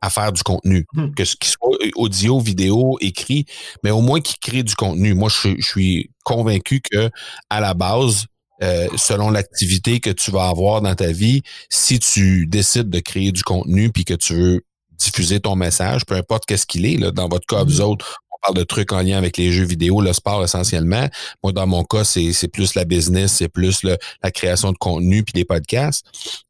[0.00, 0.84] à faire du contenu.
[0.94, 1.14] Hmm.
[1.14, 3.46] Que ce soit audio, vidéo, écrit,
[3.84, 5.14] mais au moins qu'ils créent du contenu.
[5.14, 7.10] Moi, je, je suis convaincu que
[7.50, 8.26] à la base,
[8.62, 13.32] euh, selon l'activité que tu vas avoir dans ta vie, si tu décides de créer
[13.32, 17.10] du contenu puis que tu veux diffuser ton message, peu importe qu'est-ce qu'il est, là,
[17.10, 17.82] dans votre cas, vous mm-hmm.
[17.82, 21.08] autres, on parle de trucs en lien avec les jeux vidéo, le sport essentiellement.
[21.42, 25.34] Moi, dans mon cas, c'est plus la business, c'est plus la création de contenu puis
[25.36, 26.06] les podcasts.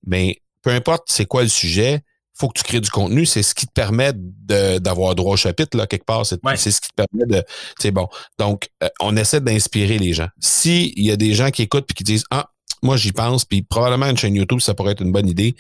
[0.07, 2.03] Mais peu importe c'est quoi le sujet,
[2.39, 3.27] faut que tu crées du contenu.
[3.27, 6.27] C'est ce qui te permet d'avoir droit au chapitre, là, quelque part.
[6.27, 6.39] C'est
[6.71, 7.45] ce qui te permet de.
[7.79, 8.09] C'est bon.
[8.39, 10.29] Donc, euh, on essaie d'inspirer les gens.
[10.41, 12.51] S'il y a des gens qui écoutent et qui disent Ah,
[12.83, 15.57] moi j'y pense, puis probablement une chaîne YouTube, ça pourrait être une bonne idée.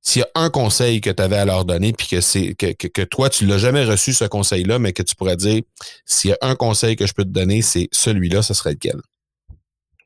[0.00, 2.72] S'il y a un conseil que tu avais à leur donner, puis que c'est que,
[2.72, 5.62] que, toi, tu l'as jamais reçu, ce conseil-là, mais que tu pourrais dire
[6.04, 9.00] s'il y a un conseil que je peux te donner, c'est celui-là, ce serait lequel?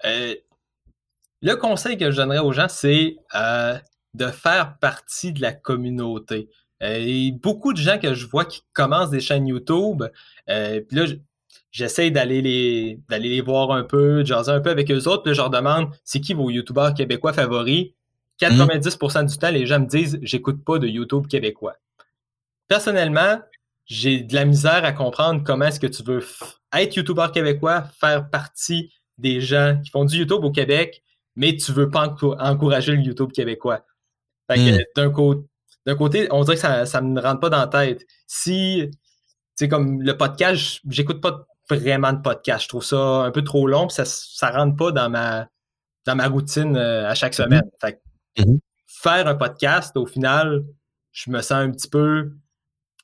[0.05, 0.37] Euh,
[1.43, 3.77] le conseil que je donnerais aux gens, c'est euh,
[4.15, 6.49] de faire partie de la communauté.
[6.83, 10.05] Euh, et beaucoup de gens que je vois qui commencent des chaînes YouTube,
[10.49, 11.07] euh, puis là,
[11.71, 15.23] j'essaie d'aller les d'aller les voir un peu, de jaser un peu avec eux autres,
[15.23, 17.93] puis je leur demande c'est qui vos youtubeurs québécois favoris?
[18.41, 21.77] 90% du temps, les gens me disent j'écoute pas de YouTube québécois.
[22.69, 23.41] Personnellement,
[23.87, 26.23] j'ai de la misère à comprendre comment est-ce que tu veux
[26.73, 31.03] être youtubeur québécois, faire partie des gens qui font du YouTube au Québec,
[31.35, 33.85] mais tu veux pas encourager le YouTube québécois.
[34.49, 34.79] Hmm.
[34.97, 35.11] d'un
[35.97, 38.07] côté, on dirait que ça, ça me rentre pas dans la tête.
[38.27, 38.91] Si,
[39.55, 42.65] c'est comme le podcast, j'écoute pas vraiment de podcast.
[42.65, 45.49] Je trouve ça un peu trop long, puis ça, ça rentre pas dans ma,
[46.07, 47.45] dans ma routine euh, à chaque mm-hmm.
[47.45, 47.71] semaine.
[47.81, 48.01] Fait
[48.39, 48.59] mm-hmm.
[48.87, 50.65] Faire un podcast, au final,
[51.13, 52.33] je me sens un petit peu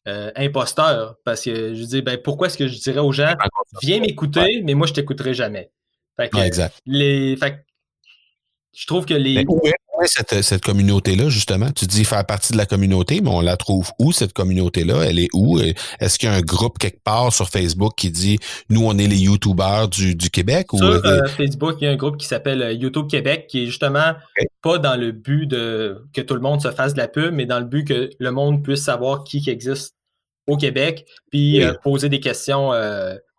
[0.06, 3.34] euh, imposteur parce que je dis ben pourquoi est-ce que je dirais aux gens
[3.80, 5.70] viens m'écouter mais moi je t'écouterai jamais
[6.16, 6.78] fait que, exact.
[6.84, 7.64] les fait
[8.74, 9.46] je trouve que les
[10.06, 11.70] cette, cette communauté-là, justement?
[11.70, 15.02] Tu dis faire partie de la communauté, mais on la trouve où, cette communauté-là?
[15.02, 15.58] Elle est où?
[16.00, 18.38] Est-ce qu'il y a un groupe quelque part sur Facebook qui dit
[18.68, 20.68] nous, on est les YouTubers du, du Québec?
[20.74, 20.92] Sur ou...
[20.92, 24.14] Euh, Facebook, il y a un groupe qui s'appelle euh, YouTube Québec qui est justement
[24.62, 27.46] pas dans le but de que tout le monde se fasse de la pub, mais
[27.46, 29.94] dans le but que le monde puisse savoir qui existe
[30.46, 32.72] au Québec, puis euh, poser des questions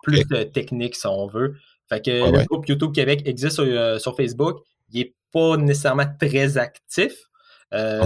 [0.04, 1.56] plus techniques, si on veut.
[1.88, 4.58] Fait que le groupe YouTube Québec existe sur, sur Facebook.
[4.92, 7.30] Il est pas nécessairement très actif.
[7.74, 8.06] Euh,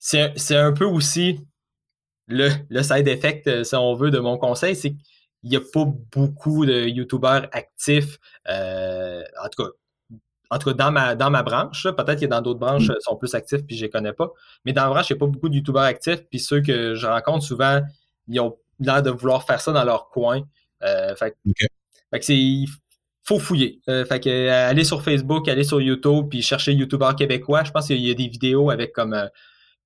[0.00, 1.38] c'est un peu aussi
[2.26, 5.60] le, le, side effect, euh, si on veut, de mon conseil, c'est qu'il n'y a
[5.60, 8.18] pas beaucoup de YouTubeurs actifs,
[8.48, 9.70] euh, en tout cas.
[10.50, 12.96] En tout cas, dans ma, dans ma branche, peut-être que dans d'autres branches mm.
[13.00, 14.30] sont plus actifs puis je les connais pas.
[14.64, 16.22] Mais dans ma branche, il n'y a pas beaucoup de YouTubeurs actifs.
[16.28, 17.80] Puis ceux que je rencontre souvent,
[18.28, 20.42] ils ont l'air de vouloir faire ça dans leur coin.
[20.82, 21.36] fait,
[22.10, 22.64] fait que c'est
[23.24, 23.80] faut fouiller.
[23.88, 27.64] Euh, fait que euh, aller sur Facebook, aller sur YouTube, puis chercher YouTubeurs québécois.
[27.64, 29.28] Je pense qu'il y a des vidéos avec comme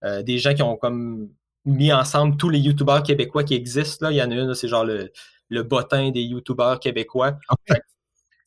[0.05, 1.29] euh, des gens qui ont comme
[1.65, 4.07] mis ensemble tous les YouTubeurs québécois qui existent.
[4.07, 4.13] Là.
[4.13, 5.13] Il y en a une, c'est genre le,
[5.49, 7.39] le bottin des YouTubeurs québécois.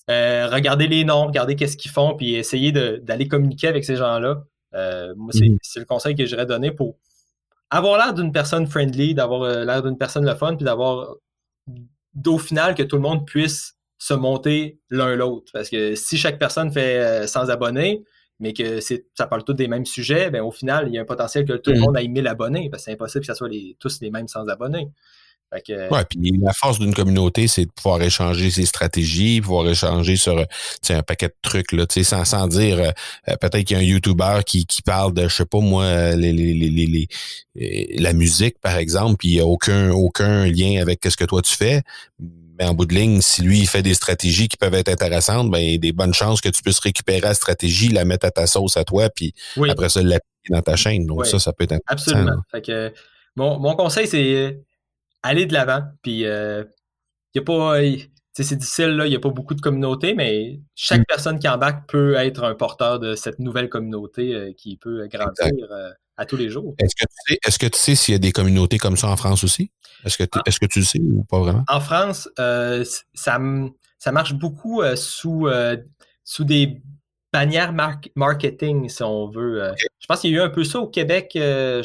[0.07, 4.43] regardez les noms, regardez qu'est-ce qu'ils font, puis essayer d'aller communiquer avec ces gens-là.
[4.73, 5.57] moi, mhm.
[5.61, 6.97] c'est le conseil que j'aurais donné pour
[7.69, 11.15] avoir l'air d'une personne friendly, d'avoir l'air d'une personne le fun, puis d'avoir
[12.25, 15.51] au final que tout le monde puisse se monter l'un l'autre.
[15.53, 18.03] Parce que si chaque personne fait 100 euh, abonnés,
[18.39, 21.05] mais que ça parle tous des mêmes sujets, ben au final, il y a un
[21.05, 21.81] potentiel que tout le mm.
[21.81, 24.27] monde ait 1000 abonnés, parce que c'est impossible que ce soit les, tous les mêmes
[24.27, 24.87] 100 abonnés.
[25.53, 30.39] Oui, puis la force d'une communauté, c'est de pouvoir échanger ses stratégies, pouvoir échanger sur
[30.89, 32.91] un paquet de trucs, là, sans, sans dire euh,
[33.27, 36.15] euh, peut-être qu'il y a un YouTuber qui, qui parle de, je sais pas moi,
[36.15, 40.81] les, les, les, les la musique, par exemple, puis il n'y a aucun, aucun lien
[40.81, 41.83] avec ce que toi tu fais
[42.63, 45.59] en bout de ligne, si lui, il fait des stratégies qui peuvent être intéressantes, ben,
[45.59, 48.31] il y a des bonnes chances que tu puisses récupérer la stratégie, la mettre à
[48.31, 49.33] ta sauce à toi, puis
[49.69, 51.05] après ça, l'appliquer dans ta chaîne.
[51.05, 52.11] Donc, ça, ça peut être intéressant.
[52.11, 52.41] Absolument.
[52.51, 52.93] Fait que,
[53.35, 54.51] mon, conseil, c'est euh,
[55.23, 56.63] aller de l'avant, puis euh,
[57.33, 57.79] il a pas.
[58.33, 61.05] c'est difficile, il n'y a pas beaucoup de communautés, mais chaque mm.
[61.07, 65.53] personne qui embarque peut être un porteur de cette nouvelle communauté euh, qui peut grandir
[66.21, 66.75] à tous les jours.
[66.77, 69.09] Est-ce que tu sais, est-ce que tu sais s'il y a des communautés comme ça
[69.09, 69.71] en France aussi?
[70.05, 70.41] Est-ce que, ah.
[70.45, 71.63] est-ce que tu le sais ou pas vraiment?
[71.67, 73.39] En France, euh, ça,
[73.97, 75.77] ça marche beaucoup euh, sous, euh,
[76.23, 76.79] sous des
[77.33, 77.73] bannières
[78.15, 79.73] marketing, si on veut.
[79.99, 81.31] Je pense qu'il y a eu un peu ça au Québec.
[81.33, 81.83] le,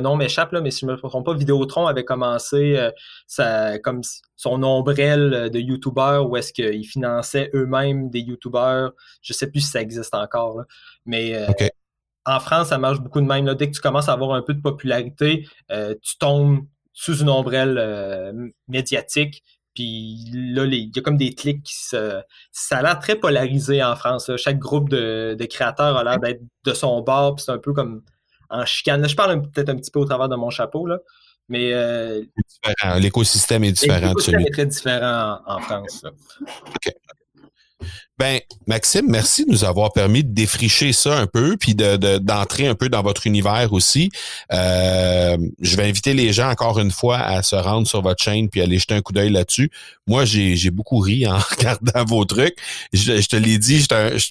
[0.00, 2.78] nom m'échappe, là, mais si je ne me trompe pas, Vidéotron avait commencé
[3.82, 4.02] comme
[4.36, 8.92] son ombrelle de YouTubeurs où est-ce qu'ils finançaient eux-mêmes des YouTubeurs.
[9.22, 10.60] Je ne sais plus si ça existe encore,
[11.06, 11.46] mais
[12.24, 13.52] en France, ça marche beaucoup de même.
[13.54, 17.78] Dès que tu commences à avoir un peu de popularité, tu tombes sous une ombrelle
[17.78, 18.32] euh,
[18.68, 19.42] médiatique.
[19.74, 22.20] Puis là, il y a comme des clics qui se.
[22.50, 24.30] Ça a l'air très polarisé en France.
[24.36, 28.02] Chaque groupe de, créateurs a l'air d'être de son bord, puis c'est un peu comme
[28.50, 29.08] en chicane.
[29.08, 30.98] je parle peut-être un petit peu au travers de mon chapeau, là.
[31.48, 31.72] Mais.
[31.72, 32.22] Euh,
[32.98, 34.08] l'écosystème est différent.
[34.08, 36.04] L'écosystème est très différent en, France.
[36.42, 36.92] OK.
[38.18, 42.68] Ben, Maxime, merci de nous avoir permis de défricher ça un peu, puis de, d'entrer
[42.68, 44.10] un peu dans votre univers aussi.
[44.52, 48.48] Euh, je vais inviter les gens encore une fois à se rendre sur votre chaîne
[48.48, 49.70] puis aller jeter un coup d'œil là-dessus.
[50.06, 52.56] Moi, j'ai, beaucoup ri en regardant vos trucs.
[52.92, 53.86] Je, te l'ai dit,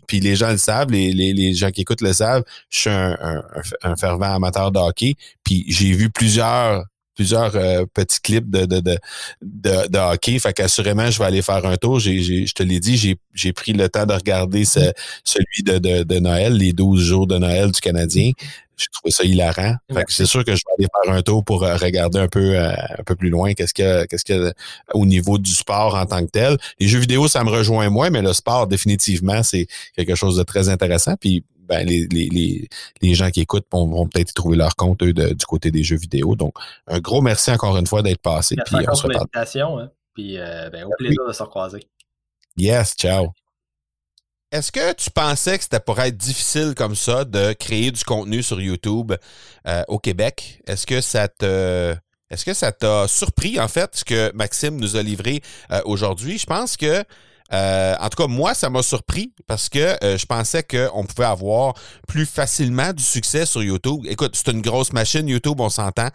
[0.08, 3.18] puis les gens le savent, les, les, gens qui écoutent le savent, je suis un,
[3.22, 3.44] un,
[3.84, 5.16] un fervent amateur de hockey.
[5.44, 6.86] Puis j'ai vu plusieurs
[7.16, 8.98] plusieurs euh, petits clips de, de, de,
[9.42, 10.40] de, hockey.
[10.40, 12.00] Fait qu'assurément, je vais aller faire un tour.
[12.00, 12.98] J'ai, je te l'ai dit,
[13.34, 14.92] j'ai, pris le temps de regarder ce,
[15.24, 18.32] celui de, de, de Noël, les 12 jours de Noël du Canadien.
[18.82, 19.76] J'ai trouvé ça hilarant.
[19.94, 22.28] Fait que c'est sûr que je vais aller faire un tour pour euh, regarder un
[22.28, 24.54] peu euh, un peu plus loin qu'est-ce que qu'est-ce que
[24.94, 26.58] au niveau du sport en tant que tel.
[26.80, 30.44] Les jeux vidéo, ça me rejoint moins, mais le sport, définitivement, c'est quelque chose de
[30.44, 31.16] très intéressant.
[31.20, 32.68] Puis ben, les, les,
[33.02, 36.36] les, gens qui écoutent vont, peut-être trouver leur compte, eux, du côté des jeux vidéo.
[36.36, 36.54] Donc,
[36.88, 38.56] un gros merci encore une fois d'être passé.
[38.58, 39.80] Merci puis on se reparle.
[39.80, 39.92] Hein.
[40.14, 41.88] Puis ben, au plaisir de se recroiser.
[42.58, 43.30] Yes, ciao.
[44.52, 48.44] Est-ce que tu pensais que c'était pour être difficile comme ça de créer du contenu
[48.44, 49.14] sur YouTube
[49.88, 50.62] au Québec?
[50.68, 51.96] Est-ce que ça te
[52.32, 56.38] est-ce que ça t'a surpris, en fait, ce que Maxime nous a livré euh, aujourd'hui?
[56.38, 57.04] Je pense que
[57.54, 61.28] euh, en tout cas, moi, ça m'a surpris parce que euh, je pensais qu'on pouvait
[61.28, 61.74] avoir
[62.08, 64.06] plus facilement du succès sur YouTube.
[64.08, 66.08] Écoute, c'est une grosse machine, YouTube, on s'entend.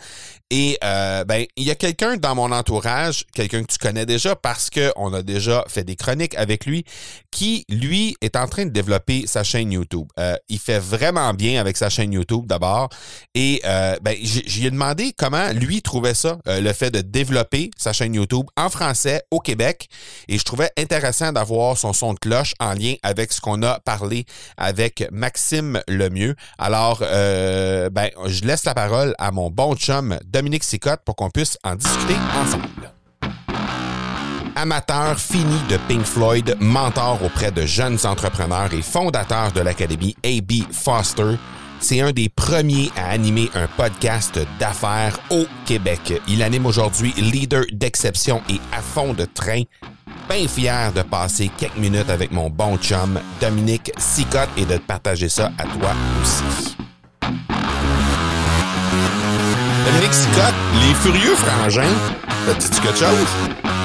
[0.50, 4.36] Et euh, ben, il y a quelqu'un dans mon entourage, quelqu'un que tu connais déjà
[4.36, 6.84] parce qu'on a déjà fait des chroniques avec lui,
[7.30, 10.06] qui, lui, est en train de développer sa chaîne YouTube.
[10.48, 12.88] il fait vraiment bien avec sa chaîne YouTube d'abord.
[13.34, 18.46] Et ben, j'ai demandé comment lui trouvait ça, le fait de développer sa chaîne YouTube
[18.56, 19.88] en français au Québec.
[20.28, 23.80] Et je trouvais intéressant d'avoir son son de cloche en lien avec ce qu'on a
[23.80, 24.24] parlé
[24.56, 26.34] avec Maxime Lemieux.
[26.58, 31.30] Alors, euh, ben, je laisse la parole à mon bon chum Dominique Sicotte pour qu'on
[31.30, 32.92] puisse en discuter ensemble.
[34.58, 40.72] Amateur fini de Pink Floyd, mentor auprès de jeunes entrepreneurs et fondateur de l'Académie AB
[40.72, 41.36] Foster,
[41.80, 46.20] c'est un des premiers à animer un podcast d'affaires au Québec.
[46.28, 49.62] Il anime aujourd'hui Leader d'exception et à fond de train
[50.28, 55.28] bien fier de passer quelques minutes avec mon bon chum Dominique Sicotte et de partager
[55.28, 56.76] ça à toi aussi.
[59.86, 61.82] Dominique Sicotte, les furieux frangins,
[62.46, 63.75] te dit quelque chose?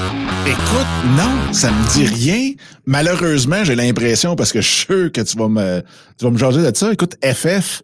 [0.44, 2.52] Écoute, non, ça me dit rien.
[2.84, 5.82] Malheureusement, j'ai l'impression, parce que je suis sûr que tu vas me,
[6.18, 6.92] tu vas me changer de ça.
[6.92, 7.82] Écoute, FF,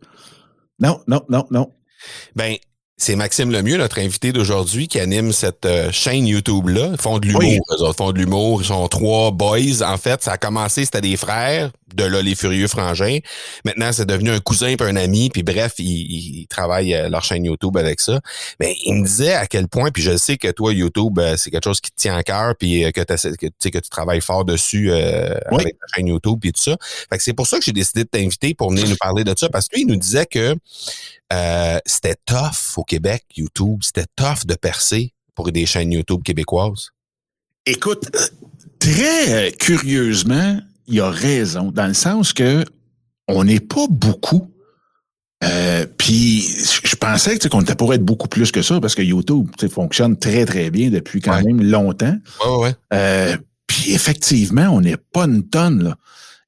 [0.80, 1.72] non, non, non, non.
[2.34, 2.56] Ben,
[2.96, 6.88] c'est Maxime Lemieux, notre invité d'aujourd'hui, qui anime cette euh, chaîne YouTube-là.
[6.92, 8.60] Ils font de l'humour, Ils font de l'humour.
[8.60, 9.82] Ils sont trois boys.
[9.84, 13.18] En fait, ça a commencé, c'était des frères, de là, les Furieux Frangins.
[13.64, 15.30] Maintenant, c'est devenu un cousin et un ami.
[15.30, 18.20] Puis bref, ils, travaillent euh, leur chaîne YouTube avec ça.
[18.60, 21.50] Mais il me disait à quel point, puis je sais que toi, YouTube, euh, c'est
[21.50, 24.92] quelque chose qui te tient à cœur, puis que, que, que tu travailles fort dessus
[24.92, 26.76] avec ta chaîne YouTube et tout ça.
[27.10, 29.34] Fait que c'est pour ça que j'ai décidé de t'inviter pour venir nous parler de
[29.36, 29.48] ça.
[29.48, 30.56] Parce qu'il nous disait que
[31.32, 33.80] euh, c'était tough au Québec, YouTube.
[33.82, 36.90] C'était tough de percer pour des chaînes YouTube québécoises.
[37.66, 38.26] Écoute, euh,
[38.78, 40.58] très curieusement,
[40.88, 42.64] il a raison, dans le sens que
[43.28, 44.50] on n'est pas beaucoup.
[45.44, 46.40] Euh, puis
[46.82, 50.44] je pensais qu'on était pour être beaucoup plus que ça parce que YouTube fonctionne très
[50.44, 52.16] très bien depuis quand même longtemps.
[52.44, 53.38] Ouais, ouais.
[53.66, 55.96] puis effectivement, on n'est pas une tonne là.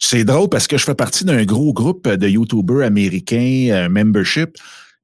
[0.03, 4.57] C'est drôle parce que je fais partie d'un gros groupe de YouTubers américains, euh, membership.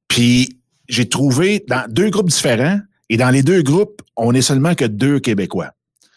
[0.08, 0.58] Puis
[0.88, 4.84] j'ai trouvé dans deux groupes différents, et dans les deux groupes, on est seulement que
[4.84, 5.72] deux Québécois.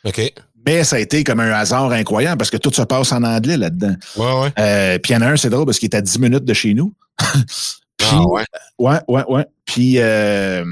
[0.05, 0.33] OK.
[0.65, 3.57] Mais ça a été comme un hasard incroyable parce que tout se passe en anglais
[3.57, 3.95] là-dedans.
[4.17, 4.53] Ouais, ouais.
[4.59, 6.45] Euh, puis il y en a un, c'est drôle parce qu'il est à 10 minutes
[6.45, 6.93] de chez nous.
[7.19, 8.45] ah, ouais.
[8.77, 9.45] Ouais, ouais, ouais.
[9.65, 10.63] Puis, euh,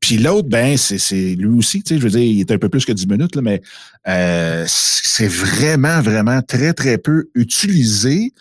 [0.00, 2.68] puis l'autre, ben, c'est lui aussi, tu sais, je veux dire, il est un peu
[2.68, 3.62] plus que 10 minutes, là, mais
[4.08, 8.32] euh, c'est vraiment, vraiment très, très peu utilisé.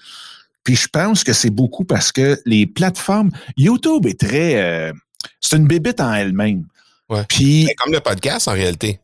[0.63, 4.93] Puis je pense que c'est beaucoup parce que les plateformes, YouTube est très,
[5.39, 6.65] c'est une bébite en elle-même.
[7.09, 7.23] Ouais.
[7.27, 8.99] Puis comme le podcast en réalité.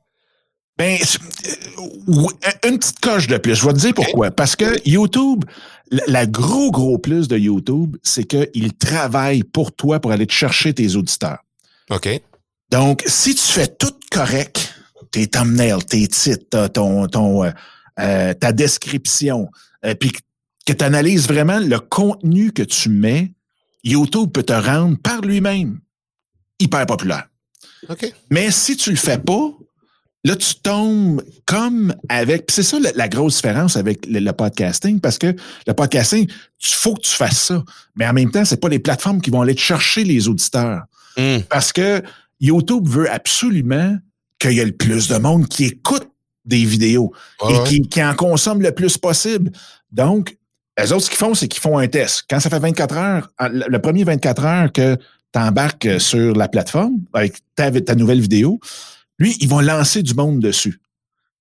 [0.77, 3.55] Ben, euh, une petite coche de plus.
[3.55, 4.31] Je vais te dire pourquoi.
[4.31, 5.43] Parce que YouTube,
[5.89, 10.73] la gros, gros plus de YouTube, c'est qu'il travaille pour toi pour aller te chercher
[10.73, 11.39] tes auditeurs.
[11.89, 12.21] OK.
[12.69, 14.73] Donc, si tu fais tout correct,
[15.11, 17.51] tes thumbnails, tes titres, ton, ton, euh,
[17.99, 19.49] euh, ta description,
[19.85, 20.11] euh, puis
[20.65, 23.33] que tu analyses vraiment le contenu que tu mets,
[23.83, 25.79] YouTube peut te rendre par lui-même
[26.59, 27.29] hyper populaire.
[27.89, 28.11] OK.
[28.29, 29.51] Mais si tu le fais pas,
[30.27, 32.45] là, tu tombes comme avec.
[32.49, 37.01] C'est ça la, grosse différence avec le, podcasting, parce que le podcasting, il faut que
[37.01, 37.63] tu fasses ça.
[37.95, 40.83] Mais en même temps, c'est pas les plateformes qui vont aller te chercher les auditeurs.
[41.17, 41.39] Hmm.
[41.49, 42.03] Parce que
[42.39, 43.97] YouTube veut absolument
[44.39, 46.07] qu'il y ait le plus de monde qui écoute
[46.45, 47.11] des vidéos
[47.49, 49.51] et Qui, en consomme le plus possible.
[49.91, 50.37] Donc,
[50.77, 52.23] les autres, ce qu'ils font, c'est qu'ils font un test.
[52.29, 56.99] Quand ça fait 24 heures, le premier 24 heures que tu embarques sur la plateforme
[57.13, 58.59] avec ta, ta, nouvelle vidéo,
[59.19, 60.79] lui, ils vont lancer du monde dessus.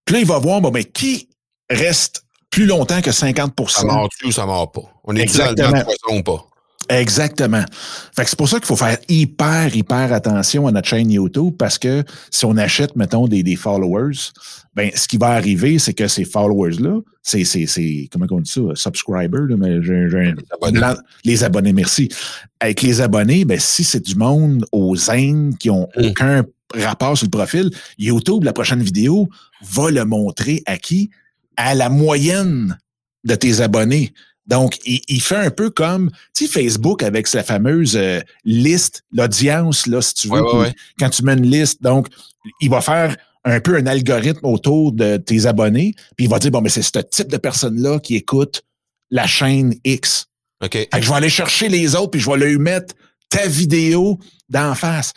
[0.05, 1.29] Puis là, il va voir, bon, mais qui
[1.69, 4.83] reste plus longtemps que 50% Ça mord-tu ou ça mord pas?
[5.05, 5.71] On est Exactement.
[5.71, 6.47] dans le poison ou pas?
[6.89, 7.65] Exactement.
[8.15, 11.55] Fait que c'est pour ça qu'il faut faire hyper, hyper attention à notre chaîne YouTube
[11.59, 14.17] parce que si on achète, mettons, des, des followers,
[14.75, 18.51] ben, ce qui va arriver, c'est que ces followers-là, c'est, c'est, c'est, comment on dit
[18.51, 20.81] ça, subscribers, là, mais j'ai, les, abonnés.
[21.25, 22.09] les abonnés, merci.
[22.61, 26.07] Avec les abonnés, ben, si c'est du monde aux Indes qui ont mm.
[26.07, 29.29] aucun rapport sur le profil, YouTube, la prochaine vidéo,
[29.63, 31.11] va le montrer à qui?
[31.57, 32.79] À la moyenne
[33.25, 34.13] de tes abonnés.
[34.47, 39.87] Donc, il, fait un peu comme, tu sais, Facebook avec sa fameuse euh, liste, l'audience,
[39.87, 40.43] là, si tu veux,
[40.99, 41.83] quand tu mets une liste.
[41.83, 42.09] Donc,
[42.61, 46.51] il va faire un peu un algorithme autour de tes abonnés, puis il va dire,
[46.51, 48.63] bon, mais c'est ce type de personne-là qui écoute
[49.11, 50.27] la chaîne X.
[50.63, 50.73] OK.
[50.73, 52.95] Fait que je vais aller chercher les autres, puis je vais lui mettre
[53.29, 54.19] ta vidéo
[54.49, 55.13] d'en face.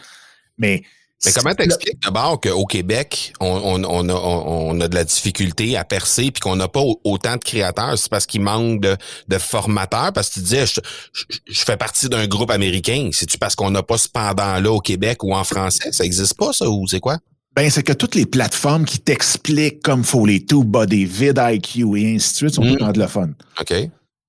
[0.58, 0.84] Mais
[1.26, 5.76] Mais comment t'expliques d'abord qu'au Québec, on, on, on, a, on, a de la difficulté
[5.76, 7.98] à percer puis qu'on n'a pas au- autant de créateurs?
[7.98, 8.96] C'est parce qu'il manque de,
[9.28, 10.14] de formateurs?
[10.14, 10.80] Parce que tu disais, je,
[11.12, 13.10] je, je fais partie d'un groupe américain.
[13.12, 15.92] C'est-tu parce qu'on n'a pas ce pendant-là au Québec ou en français?
[15.92, 17.18] Ça existe pas, ça, ou c'est quoi?
[17.56, 22.32] Ben, c'est que toutes les plateformes qui t'expliquent comme faut les TubeBuddy, vidIQ et ainsi
[22.32, 22.72] de suite sont Mm.
[22.74, 23.36] toutes anglophones.
[23.60, 23.74] OK.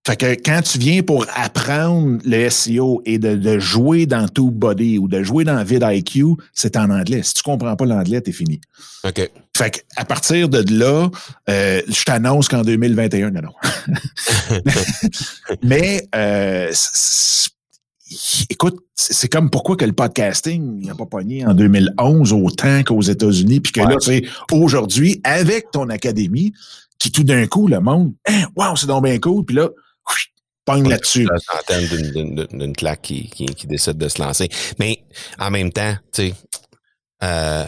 [0.07, 4.99] Fait que quand tu viens pour apprendre le SEO et de, de jouer dans TubeBuddy
[4.99, 7.23] ou de jouer dans vidIQ, c'est en anglais.
[7.23, 8.61] Si tu comprends pas l'anglais, t'es fini.
[9.05, 9.31] OK.
[9.57, 11.11] Fait que à partir de là,
[11.51, 14.57] euh, je t'annonce qu'en 2021, non, non.
[15.63, 16.73] Mais euh,
[18.49, 23.61] écoute, c'est comme pourquoi que le podcasting n'a pas pogné en 2011 autant qu'aux États-Unis,
[23.61, 26.53] puis que là, c'est aujourd'hui, avec ton académie,
[26.99, 29.69] qui tout d'un coup, le monde, hein, wow, c'est donc bien cool, puis là,
[30.65, 31.25] pogne là-dessus.
[31.27, 34.49] La centaine d'une- claque qui, qui, qui décide de se lancer.
[34.79, 35.03] Mais
[35.39, 36.35] en même temps, tu sais,
[37.23, 37.65] euh,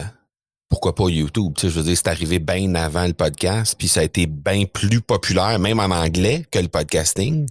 [0.69, 1.53] pourquoi pas YouTube?
[1.55, 4.25] Tu sais, je veux dire, c'est arrivé bien avant le podcast, puis ça a été
[4.25, 7.47] bien plus populaire, même en anglais, que le podcasting.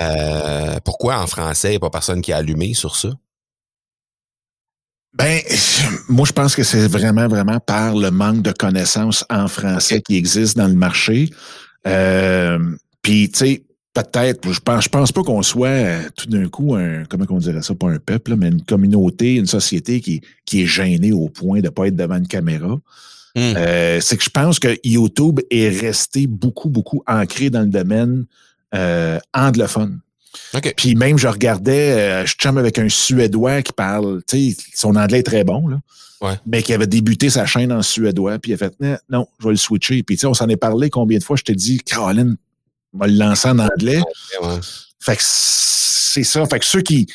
[0.00, 3.08] Euh, pourquoi en français, il n'y a pas personne qui a allumé sur ça?
[5.12, 5.40] Ben,
[6.08, 10.16] moi, je pense que c'est vraiment, vraiment par le manque de connaissances en français qui
[10.16, 11.30] existe dans le marché.
[11.86, 12.58] Euh,
[13.02, 13.64] Puis, tu sais,
[13.94, 17.38] peut-être, je pense, je pense pas qu'on soit euh, tout d'un coup un, comment on
[17.38, 21.28] dirait ça, pas un peuple, mais une communauté, une société qui, qui est gênée au
[21.28, 22.78] point de pas être devant une caméra.
[23.36, 23.54] Hmm.
[23.56, 28.26] Euh, c'est que je pense que YouTube est resté beaucoup, beaucoup ancré dans le domaine
[28.74, 30.00] euh, anglophone.
[30.76, 34.94] Puis même, je regardais, euh, je chum avec un Suédois qui parle, tu sais, son
[34.96, 35.80] anglais est très bon, là.
[36.20, 36.34] Ouais.
[36.46, 39.46] Mais qui avait débuté sa chaîne en suédois, puis il a fait, non, non, je
[39.46, 40.02] vais le switcher.
[40.02, 42.36] Puis tu sais, on s'en est parlé combien de fois, je t'ai dit, Caroline,
[42.94, 44.00] on va le lancer en anglais.
[44.42, 44.58] Ouais.
[45.00, 46.44] Fait que c'est ça.
[46.46, 47.06] Fait que ceux qui,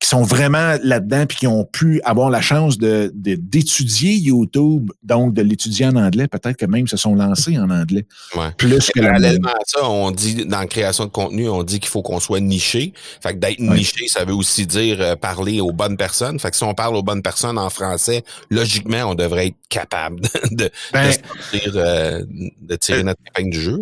[0.00, 5.34] qui sont vraiment là-dedans puis qui ont pu avoir la chance de d'étudier YouTube, donc
[5.34, 8.06] de l'étudier en anglais, peut-être que même se sont lancés en anglais.
[8.34, 8.50] Ouais.
[8.56, 11.90] Plus que Parallèlement à ça, on dit dans la création de contenu, on dit qu'il
[11.90, 12.92] faut qu'on soit niché.
[13.22, 13.76] Fait que d'être Ouais.
[13.76, 16.40] niché, ça veut aussi dire euh, parler aux bonnes personnes.
[16.40, 20.20] Fait que si on parle aux bonnes personnes en français, logiquement, on devrait être capable
[20.50, 22.24] de, de, Ben, de sortir, euh,
[22.62, 23.78] de tirer notre épingle du jeu.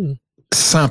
[0.53, 0.89] 100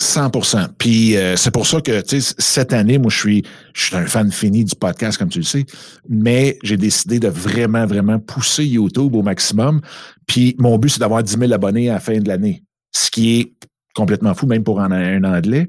[0.00, 3.42] 100% Puis euh, c'est pour ça que cette année, moi, je suis,
[3.74, 5.64] je suis un fan fini du podcast, comme tu le sais,
[6.08, 9.80] mais j'ai décidé de vraiment, vraiment pousser YouTube au maximum.
[10.26, 13.40] Puis mon but, c'est d'avoir 10 000 abonnés à la fin de l'année, ce qui
[13.40, 13.52] est
[13.94, 15.66] complètement fou, même pour un, un anglais.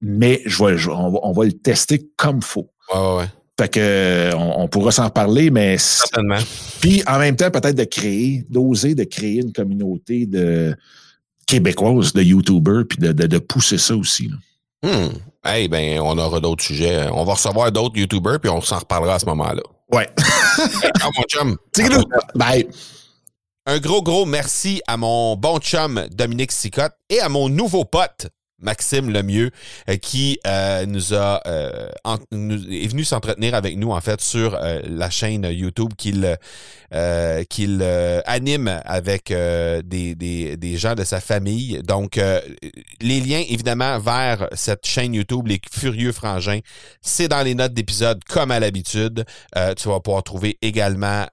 [0.00, 2.70] Mais je vais, je- on, va, on va le tester comme faut.
[2.92, 3.24] Ouais, ouais, ouais.
[3.58, 6.38] Fait que euh, on, on pourra s'en reparler, mais Certainement.
[6.80, 10.74] puis en même temps, peut-être de créer, d'oser de créer une communauté de
[11.54, 14.28] québécoise de YouTubers, puis de, de, de pousser ça aussi.
[14.28, 14.36] là.
[14.84, 15.12] Hmm.
[15.44, 17.06] Hey, ben, on aura d'autres sujets.
[17.12, 19.62] On va recevoir d'autres YouTubers, puis on s'en reparlera à ce moment-là.
[19.92, 20.08] Ouais.
[20.58, 21.56] Hey, ciao, mon chum.
[22.34, 22.66] Bye.
[23.66, 28.28] Un gros, gros merci à mon bon chum Dominique Sicotte et à mon nouveau pote
[28.60, 29.50] Maxime Lemieux
[29.88, 34.80] euh, qui euh, nous a euh, est venu s'entretenir avec nous en fait sur euh,
[34.86, 36.36] la chaîne YouTube qu'il
[36.94, 41.80] euh, qu'il euh, anime avec des, des, des gens de sa famille.
[41.82, 42.20] Donc
[43.00, 46.60] les liens évidemment vers cette chaîne YouTube les Furieux Frangins,
[47.00, 49.24] c'est dans les notes d'épisode comme à l'habitude.
[49.76, 51.26] Tu vas pouvoir trouver également,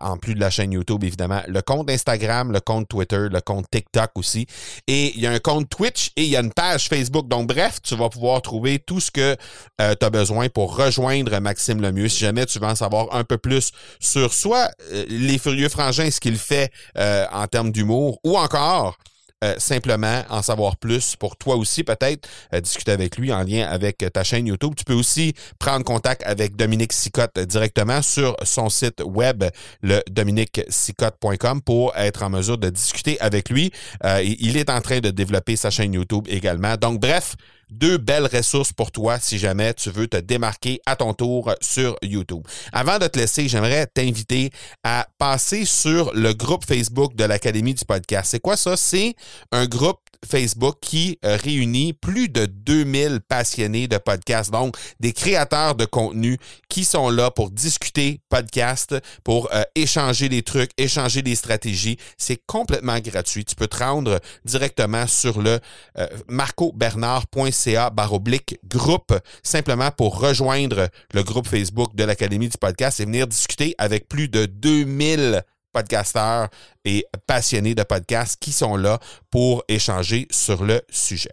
[0.00, 3.66] en plus de la chaîne YouTube, évidemment, le compte Instagram, le compte Twitter, le compte
[3.70, 4.46] TikTok aussi.
[4.86, 7.28] Et il y a un compte Twitch et il y a une page Facebook.
[7.28, 9.36] Donc, bref, tu vas pouvoir trouver tout ce que
[9.78, 12.08] tu as besoin pour rejoindre Maxime Lemieux.
[12.08, 16.10] Si jamais tu veux en savoir un peu plus sur soit euh, les Furieux Frangins,
[16.10, 18.98] ce qu'il fait euh, en termes d'humour, ou encore
[19.44, 23.66] euh, simplement en savoir plus pour toi aussi, peut-être euh, discuter avec lui en lien
[23.68, 24.74] avec ta chaîne YouTube.
[24.76, 29.44] Tu peux aussi prendre contact avec Dominique Sicotte directement sur son site web,
[29.82, 33.70] le dominiquesicotte.com, pour être en mesure de discuter avec lui.
[34.04, 36.76] Euh, il est en train de développer sa chaîne YouTube également.
[36.76, 37.36] Donc, bref,
[37.70, 41.96] deux belles ressources pour toi si jamais tu veux te démarquer à ton tour sur
[42.02, 42.42] YouTube.
[42.72, 44.50] Avant de te laisser, j'aimerais t'inviter
[44.84, 48.30] à passer sur le groupe Facebook de l'Académie du podcast.
[48.30, 48.76] C'est quoi ça?
[48.76, 49.14] C'est
[49.52, 55.74] un groupe Facebook qui euh, réunit plus de 2000 passionnés de podcasts, donc des créateurs
[55.74, 56.38] de contenu
[56.68, 58.94] qui sont là pour discuter podcast,
[59.24, 61.98] pour euh, échanger des trucs, échanger des stratégies.
[62.16, 63.44] C'est complètement gratuit.
[63.44, 65.60] Tu peux te rendre directement sur le
[65.98, 73.04] euh, marcobernard.ca baroblique groupe, simplement pour rejoindre le groupe Facebook de l'Académie du podcast et
[73.04, 75.42] venir discuter avec plus de 2000
[75.72, 76.48] podcasteurs
[76.84, 78.98] et passionnés de podcasts qui sont là
[79.30, 81.32] pour échanger sur le sujet.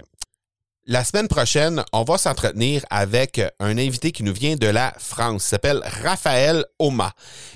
[0.88, 5.46] La semaine prochaine, on va s'entretenir avec un invité qui nous vient de la France.
[5.46, 7.12] Il s'appelle Raphaël Oma.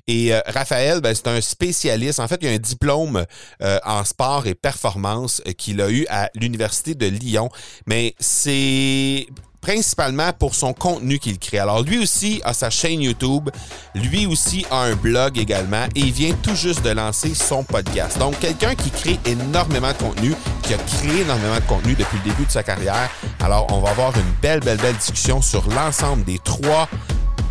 [0.07, 2.19] Et euh, Raphaël, ben, c'est un spécialiste.
[2.19, 3.23] En fait, il a un diplôme
[3.61, 7.49] euh, en sport et performance euh, qu'il a eu à l'Université de Lyon.
[7.85, 9.27] Mais c'est
[9.61, 11.59] principalement pour son contenu qu'il crée.
[11.59, 13.49] Alors lui aussi a sa chaîne YouTube,
[13.95, 18.17] lui aussi a un blog également et il vient tout juste de lancer son podcast.
[18.17, 22.29] Donc quelqu'un qui crée énormément de contenu, qui a créé énormément de contenu depuis le
[22.31, 23.09] début de sa carrière.
[23.39, 26.87] Alors on va avoir une belle, belle, belle discussion sur l'ensemble des trois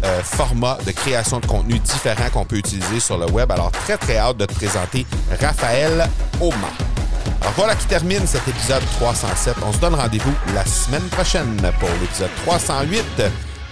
[0.05, 3.51] euh, formats de création de contenu différents qu'on peut utiliser sur le web.
[3.51, 5.07] Alors très, très hâte de te présenter
[5.41, 6.09] Raphaël
[6.41, 6.98] Oma.
[7.41, 9.57] Alors voilà qui termine cet épisode 307.
[9.67, 13.05] On se donne rendez-vous la semaine prochaine pour l'épisode 308.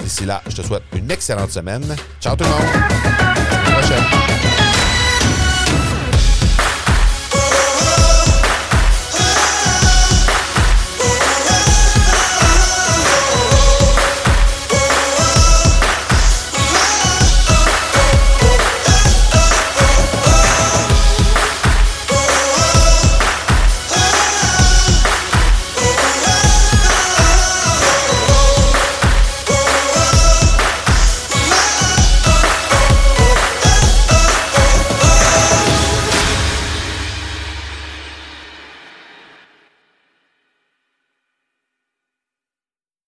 [0.00, 1.96] D'ici là, je te souhaite une excellente semaine.
[2.20, 3.75] Ciao tout le monde.